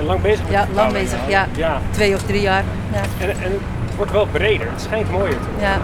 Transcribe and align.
zijn 0.00 0.12
lang 0.12 0.22
bezig 0.22 0.42
met 0.42 0.52
Ja, 0.52 0.66
lang 0.74 0.92
bezig, 0.92 1.18
ja. 1.56 1.80
Twee 1.90 2.14
of 2.14 2.22
drie 2.22 2.40
jaar. 2.40 2.64
Ja. 2.92 3.26
En, 3.26 3.30
en 3.30 3.52
het 3.86 3.96
wordt 3.96 4.12
wel 4.12 4.26
breder. 4.26 4.70
Het 4.70 4.80
schijnt 4.80 5.10
mooier 5.10 5.38
te 5.38 5.44
worden. 5.50 5.68
ja. 5.68 5.78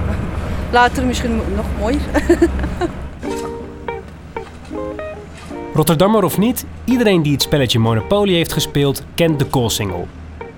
Later 0.70 1.04
misschien 1.04 1.40
nog 1.54 1.66
mooier. 1.78 2.00
Rotterdammer 5.74 6.24
of 6.24 6.38
niet, 6.38 6.66
iedereen 6.84 7.22
die 7.22 7.32
het 7.32 7.42
spelletje 7.42 7.78
Monopoly 7.78 8.32
heeft 8.32 8.52
gespeeld, 8.52 9.02
kent 9.14 9.38
de 9.38 9.44
Koolsingel. 9.44 10.08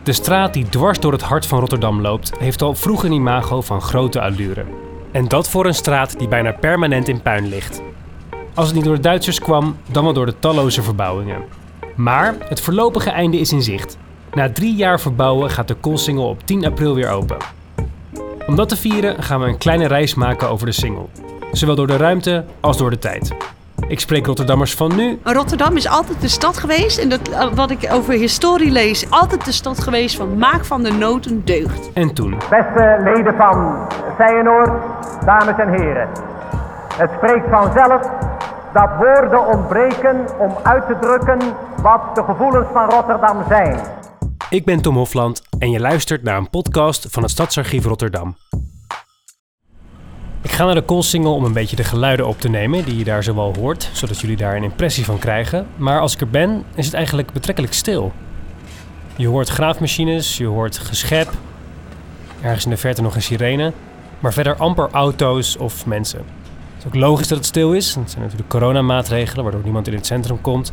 De 0.02 0.12
straat 0.12 0.52
die 0.52 0.68
dwars 0.68 1.00
door 1.00 1.12
het 1.12 1.22
hart 1.22 1.46
van 1.46 1.59
Rotterdam 1.59 2.00
loopt, 2.00 2.32
heeft 2.38 2.62
al 2.62 2.75
vroeg 2.75 3.04
een 3.04 3.12
imago 3.12 3.61
van 3.61 3.80
grote 3.80 4.20
allure. 4.20 4.64
En 5.11 5.29
dat 5.29 5.48
voor 5.48 5.66
een 5.66 5.75
straat 5.75 6.18
die 6.18 6.29
bijna 6.29 6.52
permanent 6.52 7.09
in 7.09 7.22
puin 7.22 7.48
ligt. 7.48 7.82
Als 8.54 8.66
het 8.66 8.77
niet 8.77 8.84
door 8.84 8.95
de 8.95 9.00
Duitsers 9.00 9.40
kwam, 9.40 9.77
dan 9.90 10.04
wel 10.04 10.12
door 10.12 10.27
de 10.27 10.38
talloze 10.38 10.82
verbouwingen. 10.82 11.57
Maar 11.99 12.35
het 12.49 12.61
voorlopige 12.61 13.11
einde 13.11 13.39
is 13.39 13.53
in 13.53 13.63
zicht. 13.63 13.99
Na 14.32 14.53
drie 14.53 14.75
jaar 14.75 15.00
verbouwen 15.00 15.50
gaat 15.50 15.68
de 15.68 15.75
Koolsingel 15.75 16.29
op 16.29 16.46
10 16.46 16.64
april 16.64 16.95
weer 16.95 17.11
open. 17.11 17.36
Om 18.46 18.57
dat 18.57 18.68
te 18.68 18.77
vieren 18.77 19.22
gaan 19.22 19.41
we 19.41 19.46
een 19.46 19.59
kleine 19.59 19.86
reis 19.86 20.14
maken 20.14 20.49
over 20.49 20.67
de 20.67 20.72
Singel. 20.72 21.11
Zowel 21.53 21.75
door 21.75 21.86
de 21.86 21.96
ruimte 21.96 22.45
als 22.61 22.77
door 22.77 22.91
de 22.91 22.99
tijd. 22.99 23.35
Ik 23.89 24.00
spreek 24.00 24.27
Rotterdammers 24.27 24.75
van 24.75 24.96
nu 24.96 25.19
Rotterdam 25.22 25.77
is 25.77 25.89
altijd 25.89 26.21
de 26.21 26.29
stad 26.29 26.58
geweest, 26.58 26.99
en 26.99 27.08
dat, 27.08 27.29
eh, 27.29 27.53
wat 27.55 27.71
ik 27.71 27.89
over 27.93 28.13
historie 28.14 28.71
lees, 28.71 29.11
altijd 29.11 29.44
de 29.44 29.53
stad 29.53 29.83
geweest 29.83 30.17
van 30.17 30.39
maak 30.39 30.64
van 30.64 30.83
de 30.83 30.93
nood 30.93 31.27
een 31.27 31.43
deugd. 31.44 31.93
en 31.93 32.14
toen. 32.14 32.30
Beste 32.50 33.00
leden 33.05 33.34
van 33.36 33.86
Feyenoord, 34.17 34.70
dames 35.25 35.58
en 35.58 35.69
heren. 35.69 36.08
Het 36.97 37.11
spreekt 37.17 37.47
vanzelf 37.50 38.11
dat 38.72 38.89
woorden 38.98 39.47
ontbreken 39.47 40.27
om 40.39 40.56
uit 40.62 40.86
te 40.86 40.98
drukken 41.00 41.39
wat 41.83 42.14
de 42.14 42.22
gevoelens 42.22 42.67
van 42.72 42.91
Rotterdam 42.91 43.44
zijn. 43.48 43.81
Ik 44.50 44.64
ben 44.64 44.80
Tom 44.80 44.97
Hofland 44.97 45.42
en 45.58 45.70
je 45.70 45.80
luistert 45.80 46.22
naar 46.22 46.36
een 46.36 46.50
podcast 46.50 47.06
van 47.11 47.22
het 47.22 47.30
Stadsarchief 47.30 47.84
Rotterdam. 47.84 48.36
Ik 50.42 50.50
ga 50.50 50.64
naar 50.64 50.74
de 50.74 50.83
Koolsingel 50.83 51.34
om 51.34 51.44
een 51.44 51.52
beetje 51.52 51.77
de 51.77 51.84
geluiden 51.84 52.27
op 52.27 52.41
te 52.41 52.48
nemen 52.48 52.84
die 52.84 52.98
je 52.98 53.05
daar 53.05 53.22
zowel 53.22 53.55
hoort, 53.58 53.91
zodat 53.92 54.20
jullie 54.20 54.36
daar 54.36 54.56
een 54.56 54.62
impressie 54.62 55.05
van 55.05 55.19
krijgen. 55.19 55.66
Maar 55.77 56.00
als 56.00 56.14
ik 56.14 56.20
er 56.20 56.28
ben, 56.28 56.64
is 56.74 56.84
het 56.84 56.94
eigenlijk 56.94 57.33
betrekkelijk 57.33 57.74
stil. 57.74 58.12
Je 59.16 59.28
hoort 59.28 59.48
graafmachines, 59.48 60.36
je 60.36 60.46
hoort 60.46 60.78
geschep, 60.78 61.28
ergens 62.42 62.64
in 62.64 62.70
de 62.70 62.77
verte 62.77 63.02
nog 63.02 63.14
een 63.14 63.22
sirene, 63.22 63.72
maar 64.19 64.33
verder 64.33 64.56
amper 64.56 64.89
auto's 64.91 65.56
of 65.56 65.86
mensen. 65.86 66.24
Het 66.78 66.86
is 66.86 66.92
ook 66.92 67.08
logisch 67.08 67.28
dat 67.28 67.38
het 67.38 67.46
stil 67.46 67.72
is, 67.72 67.94
het 67.94 68.10
zijn 68.10 68.22
natuurlijk 68.22 68.48
coronamaatregelen 68.48 69.42
waardoor 69.42 69.62
niemand 69.64 69.86
in 69.86 69.94
het 69.94 70.06
centrum 70.06 70.40
komt. 70.40 70.72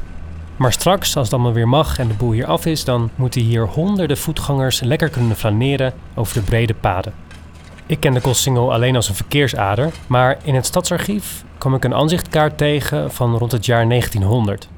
Maar 0.56 0.72
straks, 0.72 1.16
als 1.16 1.26
het 1.26 1.34
allemaal 1.34 1.54
weer 1.54 1.68
mag 1.68 2.00
en 2.00 2.08
de 2.08 2.14
boel 2.14 2.32
hier 2.32 2.46
af 2.46 2.66
is, 2.66 2.84
dan 2.84 3.10
moeten 3.16 3.42
hier 3.42 3.68
honderden 3.68 4.18
voetgangers 4.18 4.80
lekker 4.80 5.10
kunnen 5.10 5.36
flaneren 5.36 5.94
over 6.16 6.34
de 6.34 6.42
brede 6.42 6.74
paden. 6.74 7.14
Ik 7.86 8.00
ken 8.00 8.14
de 8.14 8.22
Koolsingel 8.22 8.74
alleen 8.74 8.96
als 8.96 9.10
een 9.10 9.16
verkeersader, 9.16 9.92
maar 10.08 10.38
in 10.44 10.56
het 10.56 10.66
stadsarchief 10.66 11.44
kwam 11.58 11.76
ik 11.76 11.84
een 11.84 11.94
aanzichtkaart 11.94 12.58
tegen 12.58 13.12
van 13.12 13.38
rond 13.38 13.52
het 13.52 13.66
jaar 13.66 13.88
1900. 13.88 14.70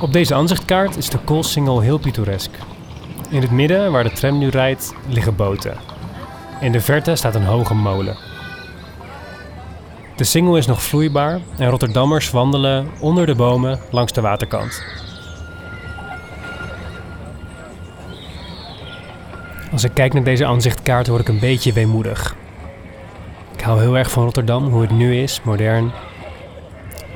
Op 0.00 0.12
deze 0.12 0.34
aanzichtkaart 0.34 0.96
is 0.96 1.08
de 1.08 1.18
Koolsingel 1.18 1.80
heel 1.80 1.98
pittoresk. 1.98 2.50
In 3.34 3.40
het 3.40 3.50
midden, 3.50 3.92
waar 3.92 4.04
de 4.04 4.12
tram 4.12 4.38
nu 4.38 4.48
rijdt, 4.48 4.94
liggen 5.08 5.36
boten. 5.36 5.76
In 6.60 6.72
de 6.72 6.80
verte 6.80 7.16
staat 7.16 7.34
een 7.34 7.44
hoge 7.44 7.74
molen. 7.74 8.16
De 10.16 10.24
singel 10.24 10.56
is 10.56 10.66
nog 10.66 10.82
vloeibaar 10.82 11.40
en 11.58 11.70
Rotterdammers 11.70 12.30
wandelen 12.30 12.88
onder 13.00 13.26
de 13.26 13.34
bomen 13.34 13.78
langs 13.90 14.12
de 14.12 14.20
waterkant. 14.20 14.84
Als 19.72 19.84
ik 19.84 19.94
kijk 19.94 20.12
naar 20.12 20.24
deze 20.24 20.46
aanzichtkaart 20.46 21.06
word 21.06 21.20
ik 21.20 21.28
een 21.28 21.40
beetje 21.40 21.72
weemoedig. 21.72 22.36
Ik 23.54 23.60
hou 23.60 23.80
heel 23.80 23.98
erg 23.98 24.10
van 24.10 24.24
Rotterdam, 24.24 24.68
hoe 24.68 24.80
het 24.80 24.90
nu 24.90 25.22
is, 25.22 25.40
modern. 25.44 25.92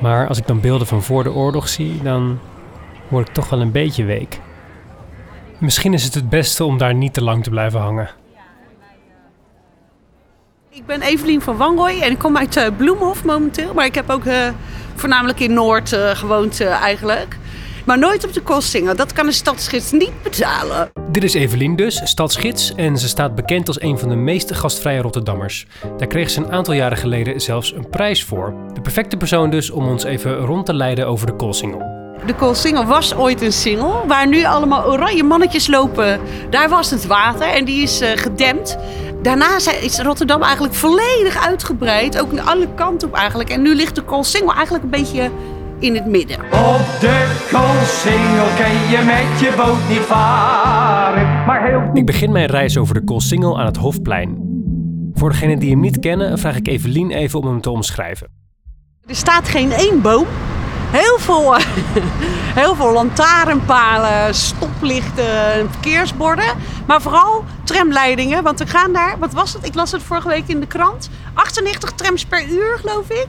Maar 0.01 0.27
als 0.27 0.37
ik 0.37 0.47
dan 0.47 0.59
beelden 0.59 0.87
van 0.87 1.03
voor 1.03 1.23
de 1.23 1.33
oorlog 1.33 1.67
zie, 1.67 2.01
dan 2.01 2.39
word 3.07 3.27
ik 3.27 3.33
toch 3.33 3.49
wel 3.49 3.61
een 3.61 3.71
beetje 3.71 4.03
week. 4.03 4.39
Misschien 5.59 5.93
is 5.93 6.03
het 6.03 6.13
het 6.13 6.29
beste 6.29 6.63
om 6.63 6.77
daar 6.77 6.93
niet 6.93 7.13
te 7.13 7.23
lang 7.23 7.43
te 7.43 7.49
blijven 7.49 7.79
hangen. 7.79 8.09
Ik 10.69 10.85
ben 10.85 11.01
Evelien 11.01 11.41
van 11.41 11.57
Wanrooy 11.57 11.99
en 12.01 12.11
ik 12.11 12.17
kom 12.17 12.37
uit 12.37 12.57
eh, 12.57 12.67
Bloemhof 12.77 13.23
momenteel, 13.23 13.73
maar 13.73 13.85
ik 13.85 13.95
heb 13.95 14.09
ook 14.09 14.25
eh, 14.25 14.49
voornamelijk 14.95 15.39
in 15.39 15.53
Noord 15.53 15.93
eh, 15.93 16.09
gewoond 16.09 16.61
eigenlijk. 16.61 17.37
Maar 17.85 17.99
nooit 17.99 18.25
op 18.25 18.33
de 18.33 18.41
Koolsingel, 18.41 18.95
dat 18.95 19.13
kan 19.13 19.25
de 19.25 19.31
stadsgids 19.31 19.91
niet 19.91 20.23
betalen. 20.23 20.89
Dit 21.11 21.23
is 21.23 21.33
Evelien 21.33 21.75
dus, 21.75 22.01
stadsgids, 22.03 22.73
en 22.75 22.97
ze 22.97 23.07
staat 23.07 23.35
bekend 23.35 23.67
als 23.67 23.81
een 23.81 23.99
van 23.99 24.09
de 24.09 24.15
meest 24.15 24.55
gastvrije 24.55 25.01
Rotterdammers. 25.01 25.67
Daar 25.97 26.07
kreeg 26.07 26.29
ze 26.29 26.39
een 26.39 26.51
aantal 26.51 26.73
jaren 26.73 26.97
geleden 26.97 27.41
zelfs 27.41 27.73
een 27.73 27.89
prijs 27.89 28.23
voor. 28.23 28.53
De 28.73 28.81
perfecte 28.81 29.17
persoon 29.17 29.49
dus 29.49 29.69
om 29.69 29.87
ons 29.87 30.03
even 30.03 30.37
rond 30.37 30.65
te 30.65 30.73
leiden 30.73 31.07
over 31.07 31.27
de 31.27 31.35
Koolsingel. 31.35 31.98
De 32.25 32.35
Koolsingel 32.35 32.85
was 32.85 33.15
ooit 33.15 33.41
een 33.41 33.51
singel, 33.51 34.03
waar 34.07 34.27
nu 34.27 34.45
allemaal 34.45 34.85
oranje 34.85 35.23
mannetjes 35.23 35.67
lopen. 35.67 36.19
Daar 36.49 36.69
was 36.69 36.91
het 36.91 37.07
water 37.07 37.47
en 37.47 37.65
die 37.65 37.81
is 37.81 38.01
eh, 38.01 38.09
gedempt. 38.15 38.77
Daarna 39.21 39.57
is 39.81 39.99
Rotterdam 39.99 40.41
eigenlijk 40.41 40.73
volledig 40.73 41.45
uitgebreid, 41.45 42.21
ook 42.21 42.31
naar 42.31 42.45
alle 42.45 42.67
kanten 42.75 43.07
op 43.07 43.13
eigenlijk. 43.13 43.49
En 43.49 43.61
nu 43.61 43.75
ligt 43.75 43.95
de 43.95 44.01
Koolsingel 44.01 44.53
eigenlijk 44.53 44.83
een 44.83 44.89
beetje 44.89 45.29
in 45.79 45.95
het 45.95 46.05
midden. 46.05 46.37
Op 46.51 46.85
de 46.99 47.47
Koolsingel 47.51 48.47
kan 48.57 48.71
je 48.89 49.03
met 49.05 49.39
je 49.39 49.53
boot 49.57 49.89
niet 49.89 49.99
varen, 49.99 51.45
maar 51.45 51.65
heel 51.65 51.81
Ik 51.93 52.05
begin 52.05 52.31
mijn 52.31 52.47
reis 52.47 52.77
over 52.77 52.93
de 52.93 53.03
Koolsingel 53.03 53.59
aan 53.59 53.65
het 53.65 53.77
Hofplein. 53.77 54.47
Voor 55.13 55.29
degenen 55.29 55.59
die 55.59 55.69
hem 55.69 55.79
niet 55.79 55.99
kennen, 55.99 56.37
vraag 56.37 56.55
ik 56.55 56.67
Evelien 56.67 57.11
even 57.11 57.39
om 57.39 57.45
hem 57.45 57.61
te 57.61 57.69
omschrijven. 57.69 58.27
Er 59.05 59.15
staat 59.15 59.47
geen 59.47 59.71
één 59.71 60.01
boom. 60.01 60.25
Heel 60.91 61.17
veel, 61.19 61.55
heel 62.61 62.75
veel 62.75 62.91
lantaarnpalen, 62.91 64.35
stoplichten, 64.35 65.69
verkeersborden. 65.71 66.45
Maar 66.87 67.01
vooral 67.01 67.43
tramleidingen. 67.63 68.43
Want 68.43 68.59
er 68.59 68.67
gaan 68.67 68.93
daar, 68.93 69.15
wat 69.19 69.33
was 69.33 69.53
het? 69.53 69.65
Ik 69.65 69.75
las 69.75 69.91
het 69.91 70.03
vorige 70.03 70.27
week 70.27 70.43
in 70.47 70.59
de 70.59 70.67
krant. 70.67 71.09
98 71.33 71.91
trams 71.91 72.25
per 72.25 72.45
uur, 72.49 72.77
geloof 72.81 73.09
ik. 73.09 73.27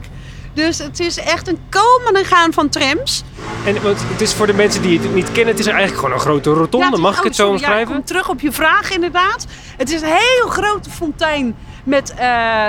Dus 0.53 0.77
het 0.77 0.99
is 0.99 1.17
echt 1.17 1.47
een 1.47 1.59
komen 1.69 2.13
en 2.21 2.25
gaan 2.25 2.53
van 2.53 2.69
trams. 2.69 3.23
En 3.65 3.81
want 3.81 3.97
het 4.07 4.21
is 4.21 4.33
voor 4.33 4.47
de 4.47 4.53
mensen 4.53 4.81
die 4.81 4.99
het 4.99 5.13
niet 5.13 5.31
kennen, 5.31 5.47
het 5.53 5.59
is 5.59 5.65
eigenlijk 5.67 5.99
gewoon 5.99 6.13
een 6.13 6.19
grote 6.19 6.49
rotonde. 6.53 6.85
Ja, 6.87 6.91
is- 6.93 6.99
Mag 6.99 7.13
ik 7.13 7.19
oh, 7.19 7.23
het 7.25 7.35
zo 7.35 7.43
sorry, 7.43 7.59
ja, 7.59 7.65
omschrijven? 7.67 7.93
kom 7.95 8.05
terug 8.05 8.29
op 8.29 8.41
je 8.41 8.51
vraag 8.51 8.91
inderdaad. 8.91 9.45
Het 9.77 9.91
is 9.91 10.01
een 10.01 10.07
heel 10.07 10.47
grote 10.49 10.89
fontein 10.89 11.55
met 11.83 12.13
eh, 12.13 12.67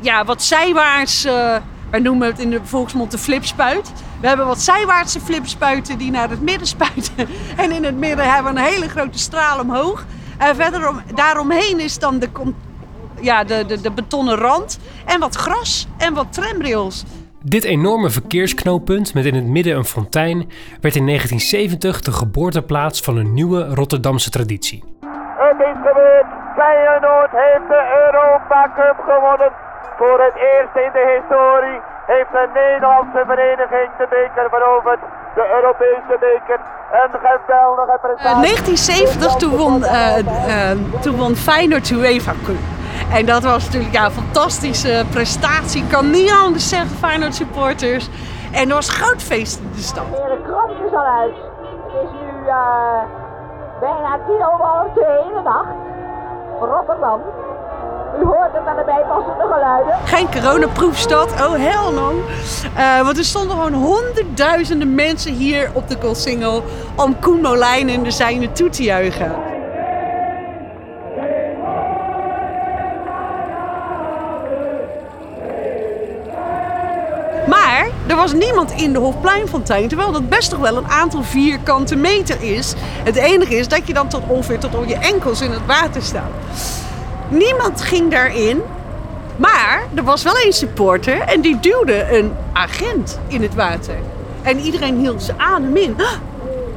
ja, 0.00 0.24
wat 0.24 0.42
zijwaarts... 0.42 1.24
eh, 1.24 1.56
wij 1.90 2.00
noemen 2.00 2.26
het 2.26 2.38
in 2.38 2.50
de 2.50 2.60
volksmond 2.62 3.10
de 3.10 3.18
flipspuit. 3.18 3.92
We 4.20 4.26
hebben 4.26 4.46
wat 4.46 4.60
zijwaartse 4.60 5.20
flipspuiten 5.20 5.98
die 5.98 6.10
naar 6.10 6.30
het 6.30 6.42
midden 6.42 6.66
spuiten. 6.66 7.14
En 7.56 7.72
in 7.72 7.84
het 7.84 7.96
midden 7.96 8.32
hebben 8.32 8.54
we 8.54 8.58
een 8.58 8.66
hele 8.66 8.88
grote 8.88 9.18
straal 9.18 9.60
omhoog. 9.60 10.04
En 10.38 10.56
verder 10.56 10.88
om, 10.88 11.00
daaromheen 11.14 11.80
is 11.80 11.98
dan 11.98 12.18
de, 12.18 12.28
ja, 13.20 13.44
de, 13.44 13.66
de, 13.66 13.80
de 13.80 13.90
betonnen 13.90 14.36
rand. 14.36 14.78
En 15.04 15.20
wat 15.20 15.34
gras 15.34 15.86
en 15.98 16.14
wat 16.14 16.32
tramrails. 16.32 17.04
Dit 17.42 17.64
enorme 17.64 18.10
verkeersknooppunt 18.10 19.14
met 19.14 19.24
in 19.24 19.34
het 19.34 19.46
midden 19.46 19.76
een 19.76 19.84
fontein 19.84 20.38
werd 20.80 20.96
in 20.96 21.06
1970 21.06 22.00
de 22.00 22.12
geboorteplaats 22.12 23.00
van 23.00 23.16
een 23.16 23.34
nieuwe 23.34 23.74
Rotterdamse 23.74 24.30
traditie. 24.30 24.84
Het 25.38 25.60
is 25.60 25.76
gebeurd. 25.76 26.26
Feyenoord 26.56 27.30
heeft 27.30 27.68
de 27.68 27.82
Europa 28.04 28.72
Cup 28.76 28.98
gewonnen. 29.08 29.52
Voor 29.98 30.20
het 30.26 30.34
eerst 30.34 30.74
in 30.86 30.90
de 30.92 31.04
historie 31.14 31.80
heeft 32.06 32.32
een 32.32 32.52
Nederlandse 32.54 33.22
vereniging 33.26 33.88
de 33.98 34.06
beker 34.10 34.46
veroverd. 34.50 35.00
De 35.34 35.44
Europese 35.56 36.16
beker. 36.20 36.60
Een 36.92 37.10
geweldige 37.10 37.92
In 37.92 37.98
prestatie. 38.00 38.40
1970 38.40 39.34
toen 39.34 39.56
won, 39.56 39.84
eh, 39.84 40.18
eh, 40.70 40.78
toen 41.00 41.16
won 41.16 41.34
Feyenoord 41.34 41.88
de 41.88 41.94
UEFA 41.94 42.32
Cup. 42.44 42.62
En 43.12 43.26
dat 43.26 43.42
was 43.42 43.64
natuurlijk 43.64 43.92
ja, 43.92 44.04
een 44.04 44.10
fantastische 44.10 45.04
prestatie. 45.10 45.82
Ik 45.82 45.90
kan 45.90 46.10
niet 46.10 46.32
anders 46.44 46.68
zeggen, 46.68 46.96
Feyenoord 46.96 47.34
supporters. 47.34 48.10
En 48.52 48.68
er 48.68 48.74
was 48.74 48.90
groot 48.90 49.22
feest 49.22 49.58
in 49.58 49.70
de 49.74 49.80
stad. 49.80 50.04
De 50.10 50.40
krant 50.46 50.70
is 50.86 50.92
al 50.92 51.06
uit. 51.20 51.34
Het 51.86 52.02
is 52.02 52.10
nu 52.20 52.48
eh, 52.48 53.00
bijna 53.80 54.18
tien 54.26 54.46
over 54.50 54.64
half 54.64 54.92
twee 54.94 55.18
in 55.28 55.34
de 55.34 55.42
nacht. 55.44 55.74
Rotterdam. 56.60 57.20
Hoort 58.24 58.52
het 58.52 58.66
aan 58.66 58.76
de 58.76 58.84
bijpassende 58.84 59.46
geluiden. 59.52 59.94
Geen 60.04 60.30
coronaproefstad, 60.30 61.32
oh 61.32 61.52
hell 61.52 61.92
no. 61.92 62.12
Eh, 62.76 63.00
want 63.02 63.18
er 63.18 63.24
stonden 63.24 63.56
gewoon 63.56 63.72
honderdduizenden 63.72 64.94
mensen 64.94 65.32
hier 65.32 65.70
op 65.72 65.88
de 65.88 65.96
Koolsingel... 65.96 66.62
om 66.96 67.18
Koen 67.18 67.40
Molijn 67.40 67.88
en 67.88 68.02
de 68.02 68.10
zijne 68.10 68.52
toe 68.52 68.68
te 68.68 68.82
juichen. 68.82 69.56
er 78.06 78.16
was 78.16 78.32
niemand 78.32 78.70
in 78.70 78.92
de 78.92 78.98
Hofpleinfontein. 78.98 79.88
Terwijl 79.88 80.12
dat 80.12 80.28
best 80.28 80.50
toch 80.50 80.58
wel 80.58 80.76
een 80.76 80.88
aantal 80.88 81.22
vierkante 81.22 81.96
meter 81.96 82.42
is. 82.42 82.74
Het 83.04 83.16
enige 83.16 83.56
is 83.56 83.68
dat 83.68 83.86
je 83.86 83.94
dan 83.94 84.08
tot 84.08 84.22
ongeveer 84.26 84.58
tot 84.58 84.74
op 84.74 84.86
je 84.86 84.96
enkels 84.96 85.40
in 85.40 85.50
het 85.50 85.66
water 85.66 86.02
staat. 86.02 86.30
Niemand 87.28 87.80
ging 87.80 88.10
daarin. 88.10 88.62
Maar 89.36 89.82
er 89.94 90.04
was 90.04 90.22
wel 90.22 90.34
een 90.44 90.52
supporter 90.52 91.20
en 91.20 91.40
die 91.40 91.60
duwde 91.60 92.16
een 92.16 92.32
agent 92.52 93.20
in 93.26 93.42
het 93.42 93.54
water. 93.54 93.96
En 94.42 94.58
iedereen 94.58 94.98
hield 94.98 95.22
zijn 95.22 95.40
adem 95.40 95.76
in. 95.76 95.96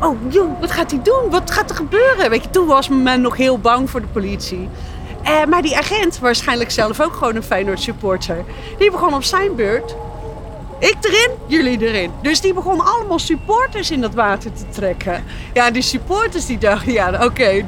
Oh, 0.03 0.17
joh, 0.29 0.59
wat 0.59 0.71
gaat 0.71 0.91
hij 0.91 0.99
doen? 1.03 1.29
Wat 1.29 1.51
gaat 1.51 1.69
er 1.69 1.75
gebeuren? 1.75 2.29
Weet 2.29 2.43
je, 2.43 2.49
toen 2.49 2.67
was 2.67 2.89
men 2.89 3.21
nog 3.21 3.37
heel 3.37 3.59
bang 3.59 3.89
voor 3.89 4.01
de 4.01 4.07
politie. 4.07 4.69
Eh, 5.23 5.45
maar 5.45 5.61
die 5.61 5.77
agent, 5.77 6.19
waarschijnlijk 6.19 6.71
zelf 6.71 7.01
ook 7.01 7.13
gewoon 7.13 7.35
een 7.35 7.43
Feyenoord 7.43 7.79
supporter, 7.79 8.43
die 8.77 8.91
begon 8.91 9.13
op 9.13 9.23
zijn 9.23 9.55
beurt. 9.55 9.95
Ik 10.81 10.97
erin, 11.01 11.31
jullie 11.47 11.87
erin. 11.87 12.11
Dus 12.21 12.41
die 12.41 12.53
begon 12.53 12.79
allemaal 12.79 13.19
supporters 13.19 13.91
in 13.91 14.01
dat 14.01 14.13
water 14.13 14.51
te 14.53 14.69
trekken. 14.69 15.23
Ja, 15.53 15.71
die 15.71 15.81
supporters 15.81 16.45
die 16.45 16.57
dachten, 16.57 16.91
ja, 16.91 17.25
oké, 17.25 17.65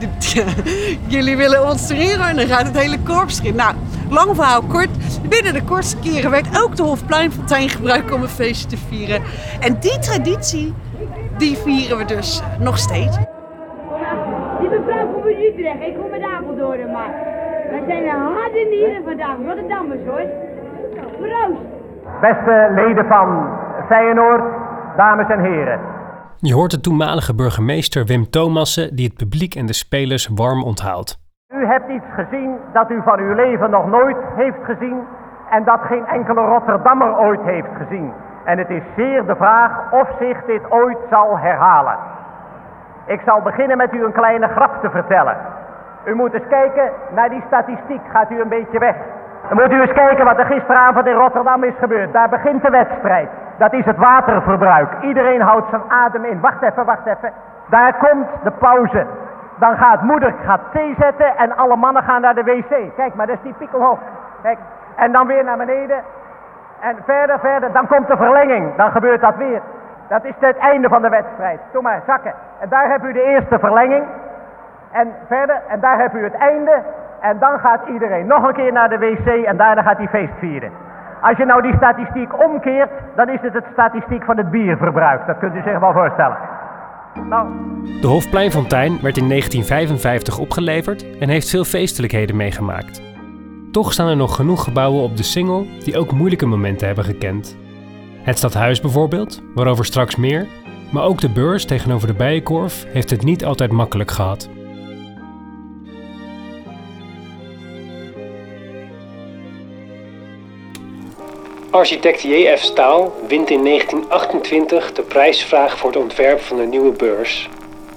jullie 1.07 1.37
willen 1.37 1.69
ons 1.69 1.89
erin 1.89 2.07
gooien, 2.07 2.35
dan 2.35 2.47
gaat 2.47 2.65
het 2.65 2.77
hele 2.77 2.99
korps 2.99 3.39
erin. 3.39 3.55
Nou, 3.55 3.75
lang 4.09 4.35
verhaal 4.35 4.61
kort. 4.61 4.89
Binnen 5.29 5.53
de 5.53 5.63
kortste 5.63 5.97
keren 5.99 6.31
werd 6.31 6.63
ook 6.63 6.75
de 6.75 6.83
Hofpleinfontein 6.83 7.69
gebruikt 7.69 8.11
om 8.11 8.21
een 8.21 8.27
feestje 8.27 8.67
te 8.67 8.77
vieren. 8.77 9.21
En 9.59 9.79
die 9.79 9.99
traditie, 9.99 10.73
die 11.37 11.57
vieren 11.57 11.97
we 11.97 12.05
dus 12.05 12.41
nog 12.59 12.77
steeds. 12.77 13.17
Die 14.59 14.69
mevrouw 14.69 15.07
komt 15.13 15.25
uit 15.25 15.37
Utrecht, 15.37 15.81
ik 15.81 15.95
kom 15.97 16.13
uit 16.13 16.23
Apeldoorn, 16.23 16.91
maar 16.91 17.11
wij 17.69 17.83
zijn 17.87 18.03
een 18.03 18.33
harde 18.33 18.67
nieren 18.69 19.03
vandaag, 19.03 19.37
Rotterdammers 19.45 20.01
hoor. 20.05 20.25
Proost! 21.19 21.82
Beste 22.29 22.67
leden 22.71 23.05
van 23.05 23.49
Feyenoord, 23.87 24.43
dames 24.97 25.27
en 25.27 25.39
heren. 25.39 25.79
Je 26.37 26.53
hoort 26.53 26.71
de 26.71 26.79
toenmalige 26.79 27.35
burgemeester 27.35 28.05
Wim 28.05 28.29
Thomassen 28.29 28.95
die 28.95 29.05
het 29.05 29.17
publiek 29.17 29.55
en 29.55 29.65
de 29.65 29.73
spelers 29.73 30.27
warm 30.27 30.63
onthaalt. 30.63 31.17
U 31.49 31.65
hebt 31.65 31.89
iets 31.89 32.09
gezien 32.15 32.57
dat 32.73 32.91
u 32.91 33.01
van 33.03 33.19
uw 33.19 33.33
leven 33.33 33.69
nog 33.69 33.87
nooit 33.87 34.17
heeft 34.35 34.63
gezien 34.63 34.99
en 35.49 35.63
dat 35.63 35.79
geen 35.81 36.05
enkele 36.05 36.41
Rotterdammer 36.41 37.17
ooit 37.17 37.41
heeft 37.43 37.73
gezien. 37.77 38.13
En 38.45 38.57
het 38.57 38.69
is 38.69 38.83
zeer 38.95 39.25
de 39.25 39.35
vraag 39.35 39.71
of 39.91 40.07
zich 40.19 40.45
dit 40.45 40.71
ooit 40.71 40.97
zal 41.09 41.37
herhalen. 41.37 41.97
Ik 43.05 43.21
zal 43.25 43.41
beginnen 43.41 43.77
met 43.77 43.93
u 43.93 44.03
een 44.03 44.19
kleine 44.21 44.47
grap 44.47 44.81
te 44.81 44.89
vertellen. 44.89 45.37
U 46.05 46.15
moet 46.15 46.33
eens 46.33 46.47
kijken 46.49 46.91
naar 47.15 47.29
die 47.29 47.43
statistiek, 47.47 48.01
gaat 48.13 48.31
u 48.31 48.41
een 48.41 48.55
beetje 48.57 48.79
weg. 48.79 48.95
Dan 49.47 49.57
moet 49.57 49.71
u 49.71 49.81
eens 49.81 49.93
kijken 49.93 50.25
wat 50.25 50.37
er 50.37 50.45
gisteravond 50.45 51.07
in 51.07 51.13
Rotterdam 51.13 51.63
is 51.63 51.73
gebeurd. 51.79 52.13
Daar 52.13 52.29
begint 52.29 52.63
de 52.63 52.69
wedstrijd. 52.69 53.29
Dat 53.57 53.73
is 53.73 53.85
het 53.85 53.97
waterverbruik. 53.97 54.89
Iedereen 55.01 55.41
houdt 55.41 55.69
zijn 55.69 55.81
adem 55.87 56.25
in. 56.25 56.39
Wacht 56.39 56.61
even, 56.61 56.85
wacht 56.85 57.05
even. 57.05 57.31
Daar 57.69 57.93
komt 57.93 58.27
de 58.43 58.51
pauze. 58.51 59.05
Dan 59.55 59.77
gaat 59.77 60.01
moeder 60.01 60.33
gaat 60.45 60.61
thee 60.71 60.95
zetten 60.99 61.37
en 61.37 61.57
alle 61.57 61.75
mannen 61.75 62.03
gaan 62.03 62.21
naar 62.21 62.35
de 62.35 62.43
wc. 62.43 62.95
Kijk 62.95 63.15
maar, 63.15 63.27
dat 63.27 63.35
is 63.35 63.41
die 63.41 63.53
pikkelhoog. 63.57 63.99
Kijk. 64.41 64.57
En 64.95 65.11
dan 65.11 65.27
weer 65.27 65.43
naar 65.43 65.57
beneden. 65.57 66.03
En 66.79 66.97
verder, 67.05 67.39
verder. 67.39 67.71
Dan 67.71 67.87
komt 67.87 68.07
de 68.07 68.17
verlenging. 68.17 68.75
Dan 68.75 68.91
gebeurt 68.91 69.21
dat 69.21 69.35
weer. 69.35 69.61
Dat 70.07 70.23
is 70.23 70.33
het 70.39 70.57
einde 70.57 70.89
van 70.89 71.01
de 71.01 71.09
wedstrijd. 71.09 71.59
Doe 71.71 71.81
maar, 71.81 72.01
zakken. 72.05 72.33
En 72.59 72.69
daar 72.69 72.89
hebt 72.89 73.03
u 73.03 73.13
de 73.13 73.23
eerste 73.23 73.59
verlenging. 73.59 74.03
En 74.93 75.07
verder, 75.27 75.61
en 75.67 75.79
daar 75.79 75.99
heb 75.99 76.13
u 76.13 76.23
het 76.23 76.33
einde. 76.33 76.81
En 77.21 77.39
dan 77.39 77.59
gaat 77.59 77.81
iedereen 77.93 78.27
nog 78.27 78.47
een 78.47 78.53
keer 78.53 78.71
naar 78.71 78.89
de 78.89 78.97
wc 78.97 79.45
en 79.45 79.57
daarna 79.57 79.81
gaat 79.81 79.97
hij 79.97 80.07
feest 80.07 80.33
vieren. 80.39 80.71
Als 81.21 81.37
je 81.37 81.45
nou 81.45 81.61
die 81.61 81.75
statistiek 81.75 82.43
omkeert, 82.43 82.89
dan 83.15 83.29
is 83.29 83.41
het 83.41 83.53
het 83.53 83.65
statistiek 83.71 84.23
van 84.23 84.37
het 84.37 84.51
bierverbruik. 84.51 85.27
Dat 85.27 85.37
kunt 85.37 85.55
u 85.55 85.61
zich 85.61 85.79
wel 85.79 85.93
voorstellen. 85.93 86.37
Nou, 87.29 87.47
De 88.01 88.07
Hofpleinfontein 88.07 88.91
werd 89.01 89.17
in 89.17 89.27
1955 89.29 90.39
opgeleverd 90.39 91.19
en 91.19 91.29
heeft 91.29 91.49
veel 91.49 91.63
feestelijkheden 91.63 92.35
meegemaakt. 92.35 93.01
Toch 93.71 93.93
staan 93.93 94.07
er 94.07 94.15
nog 94.15 94.35
genoeg 94.35 94.63
gebouwen 94.63 95.03
op 95.03 95.17
de 95.17 95.23
Singel 95.23 95.65
die 95.83 95.97
ook 95.97 96.11
moeilijke 96.11 96.45
momenten 96.45 96.87
hebben 96.87 97.05
gekend. 97.05 97.57
Het 98.23 98.37
stadhuis 98.37 98.81
bijvoorbeeld, 98.81 99.43
waarover 99.55 99.85
straks 99.85 100.15
meer, 100.15 100.47
maar 100.91 101.03
ook 101.03 101.21
de 101.21 101.29
beurs 101.29 101.65
tegenover 101.65 102.07
de 102.07 102.13
Bijenkorf 102.13 102.85
heeft 102.87 103.09
het 103.09 103.23
niet 103.23 103.45
altijd 103.45 103.71
makkelijk 103.71 104.11
gehad. 104.11 104.49
Architect 111.73 112.21
J.F. 112.21 112.61
Staal 112.61 113.13
wint 113.27 113.49
in 113.49 113.63
1928 113.63 114.93
de 114.93 115.01
prijsvraag 115.01 115.77
voor 115.77 115.89
het 115.89 115.99
ontwerp 115.99 116.41
van 116.41 116.57
de 116.57 116.63
nieuwe 116.63 116.91
beurs. 116.91 117.49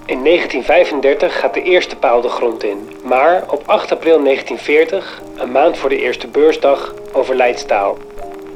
In 0.06 0.24
1935 0.24 1.38
gaat 1.38 1.54
de 1.54 1.62
eerste 1.62 1.96
paal 1.96 2.20
de 2.20 2.28
grond 2.28 2.64
in, 2.64 2.90
maar 3.04 3.44
op 3.50 3.62
8 3.66 3.92
april 3.92 4.22
1940, 4.22 5.22
een 5.36 5.52
maand 5.52 5.78
voor 5.78 5.88
de 5.88 5.98
eerste 5.98 6.26
beursdag, 6.26 6.94
overlijdt 7.12 7.58
Staal. 7.58 7.96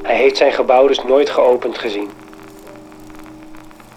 Hij 0.01 0.15
heeft 0.15 0.37
zijn 0.37 0.51
gebouw 0.51 0.87
dus 0.87 1.03
nooit 1.03 1.29
geopend 1.29 1.77
gezien. 1.77 2.09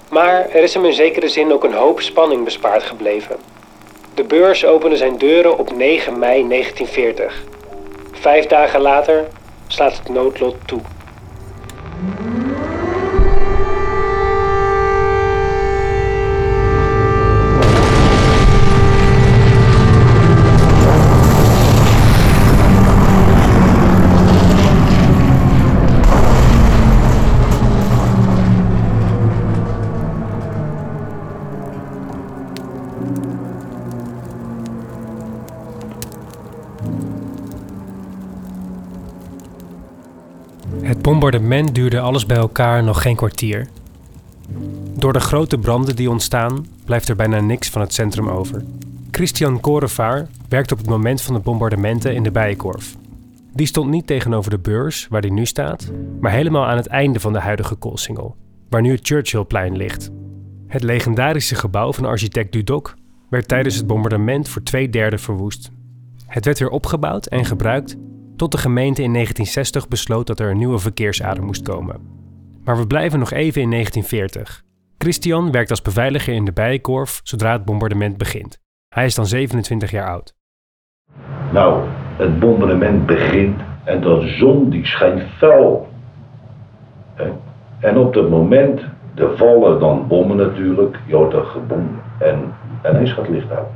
Maar 0.08 0.48
er 0.50 0.62
is 0.62 0.74
hem 0.74 0.84
in 0.84 0.92
zekere 0.92 1.28
zin 1.28 1.52
ook 1.52 1.64
een 1.64 1.74
hoop 1.74 2.00
spanning 2.00 2.44
bespaard 2.44 2.82
gebleven. 2.82 3.36
De 4.14 4.24
beurs 4.24 4.64
opende 4.64 4.96
zijn 4.96 5.18
deuren 5.18 5.58
op 5.58 5.76
9 5.76 6.18
mei 6.18 6.48
1940. 6.48 7.44
Vijf 8.12 8.46
dagen 8.46 8.80
later 8.80 9.28
slaat 9.66 9.98
het 9.98 10.08
noodlot 10.08 10.56
toe. 10.66 10.80
Bombardement 41.24 41.74
duurde 41.74 42.00
alles 42.00 42.26
bij 42.26 42.36
elkaar 42.36 42.82
nog 42.82 43.02
geen 43.02 43.16
kwartier. 43.16 43.68
Door 44.98 45.12
de 45.12 45.20
grote 45.20 45.58
branden 45.58 45.96
die 45.96 46.10
ontstaan, 46.10 46.66
blijft 46.84 47.08
er 47.08 47.16
bijna 47.16 47.40
niks 47.40 47.68
van 47.68 47.80
het 47.80 47.92
centrum 47.92 48.28
over. 48.28 48.64
Christian 49.10 49.60
Korevaar 49.60 50.26
werkt 50.48 50.72
op 50.72 50.78
het 50.78 50.88
moment 50.88 51.22
van 51.22 51.34
de 51.34 51.40
bombardementen 51.40 52.14
in 52.14 52.22
de 52.22 52.30
Bijenkorf. 52.30 52.96
Die 53.52 53.66
stond 53.66 53.90
niet 53.90 54.06
tegenover 54.06 54.50
de 54.50 54.58
beurs, 54.58 55.06
waar 55.10 55.20
die 55.20 55.32
nu 55.32 55.46
staat, 55.46 55.90
maar 56.20 56.32
helemaal 56.32 56.66
aan 56.66 56.76
het 56.76 56.86
einde 56.86 57.20
van 57.20 57.32
de 57.32 57.40
huidige 57.40 57.74
Koolsingel, 57.74 58.36
waar 58.68 58.82
nu 58.82 58.90
het 58.90 59.06
Churchillplein 59.06 59.76
ligt. 59.76 60.10
Het 60.66 60.82
legendarische 60.82 61.54
gebouw 61.54 61.92
van 61.92 62.04
architect 62.04 62.52
Dudok 62.52 62.94
werd 63.28 63.48
tijdens 63.48 63.76
het 63.76 63.86
bombardement 63.86 64.48
voor 64.48 64.62
twee 64.62 64.90
derde 64.90 65.18
verwoest. 65.18 65.70
Het 66.26 66.44
werd 66.44 66.58
weer 66.58 66.70
opgebouwd 66.70 67.26
en 67.26 67.44
gebruikt 67.44 67.96
tot 68.36 68.52
de 68.52 68.58
gemeente 68.58 69.02
in 69.02 69.12
1960 69.12 69.88
besloot 69.88 70.26
dat 70.26 70.40
er 70.40 70.50
een 70.50 70.58
nieuwe 70.58 70.78
verkeersader 70.78 71.44
moest 71.44 71.62
komen. 71.62 72.00
Maar 72.64 72.76
we 72.76 72.86
blijven 72.86 73.18
nog 73.18 73.30
even 73.30 73.62
in 73.62 73.70
1940. 73.70 74.62
Christian 74.98 75.50
werkt 75.50 75.70
als 75.70 75.82
beveiliger 75.82 76.34
in 76.34 76.44
de 76.44 76.52
Bijenkorf 76.52 77.20
zodra 77.22 77.52
het 77.52 77.64
bombardement 77.64 78.16
begint. 78.16 78.60
Hij 78.88 79.04
is 79.04 79.14
dan 79.14 79.26
27 79.26 79.90
jaar 79.90 80.08
oud. 80.08 80.34
Nou, 81.52 81.84
het 82.16 82.38
bombardement 82.38 83.06
begint 83.06 83.60
en 83.84 84.00
de 84.00 84.34
zon 84.38 84.70
die 84.70 84.86
schijnt 84.86 85.22
fel. 85.38 85.88
En 87.78 87.98
op 87.98 88.14
dat 88.14 88.30
moment, 88.30 88.80
er 89.14 89.36
vallen 89.36 89.80
dan 89.80 90.06
bommen 90.08 90.36
natuurlijk, 90.36 90.98
je 91.06 91.14
hoort 91.14 91.32
er 91.32 91.44
geboem 91.44 92.00
en 92.18 92.54
ineens 92.84 93.12
gaat 93.12 93.26
het 93.26 93.34
licht 93.34 93.50
uit. 93.50 93.66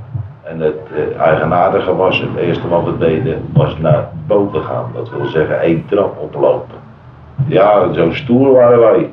En 0.49 0.61
het 0.61 0.81
eh, 0.95 1.21
eigenaardige 1.21 1.97
was, 1.97 2.21
het 2.21 2.43
eerste 2.45 2.69
wat 2.69 2.85
we 2.85 2.99
deden, 2.99 3.43
was 3.53 3.79
naar 3.79 4.09
boven 4.27 4.63
gaan. 4.63 4.91
Dat 4.95 5.11
wil 5.11 5.27
zeggen 5.27 5.61
één 5.61 5.85
trap 5.87 6.19
oplopen. 6.19 6.75
Ja, 7.47 7.93
zo 7.93 8.13
stoer 8.13 8.53
waren 8.53 8.79
wij. 8.79 9.11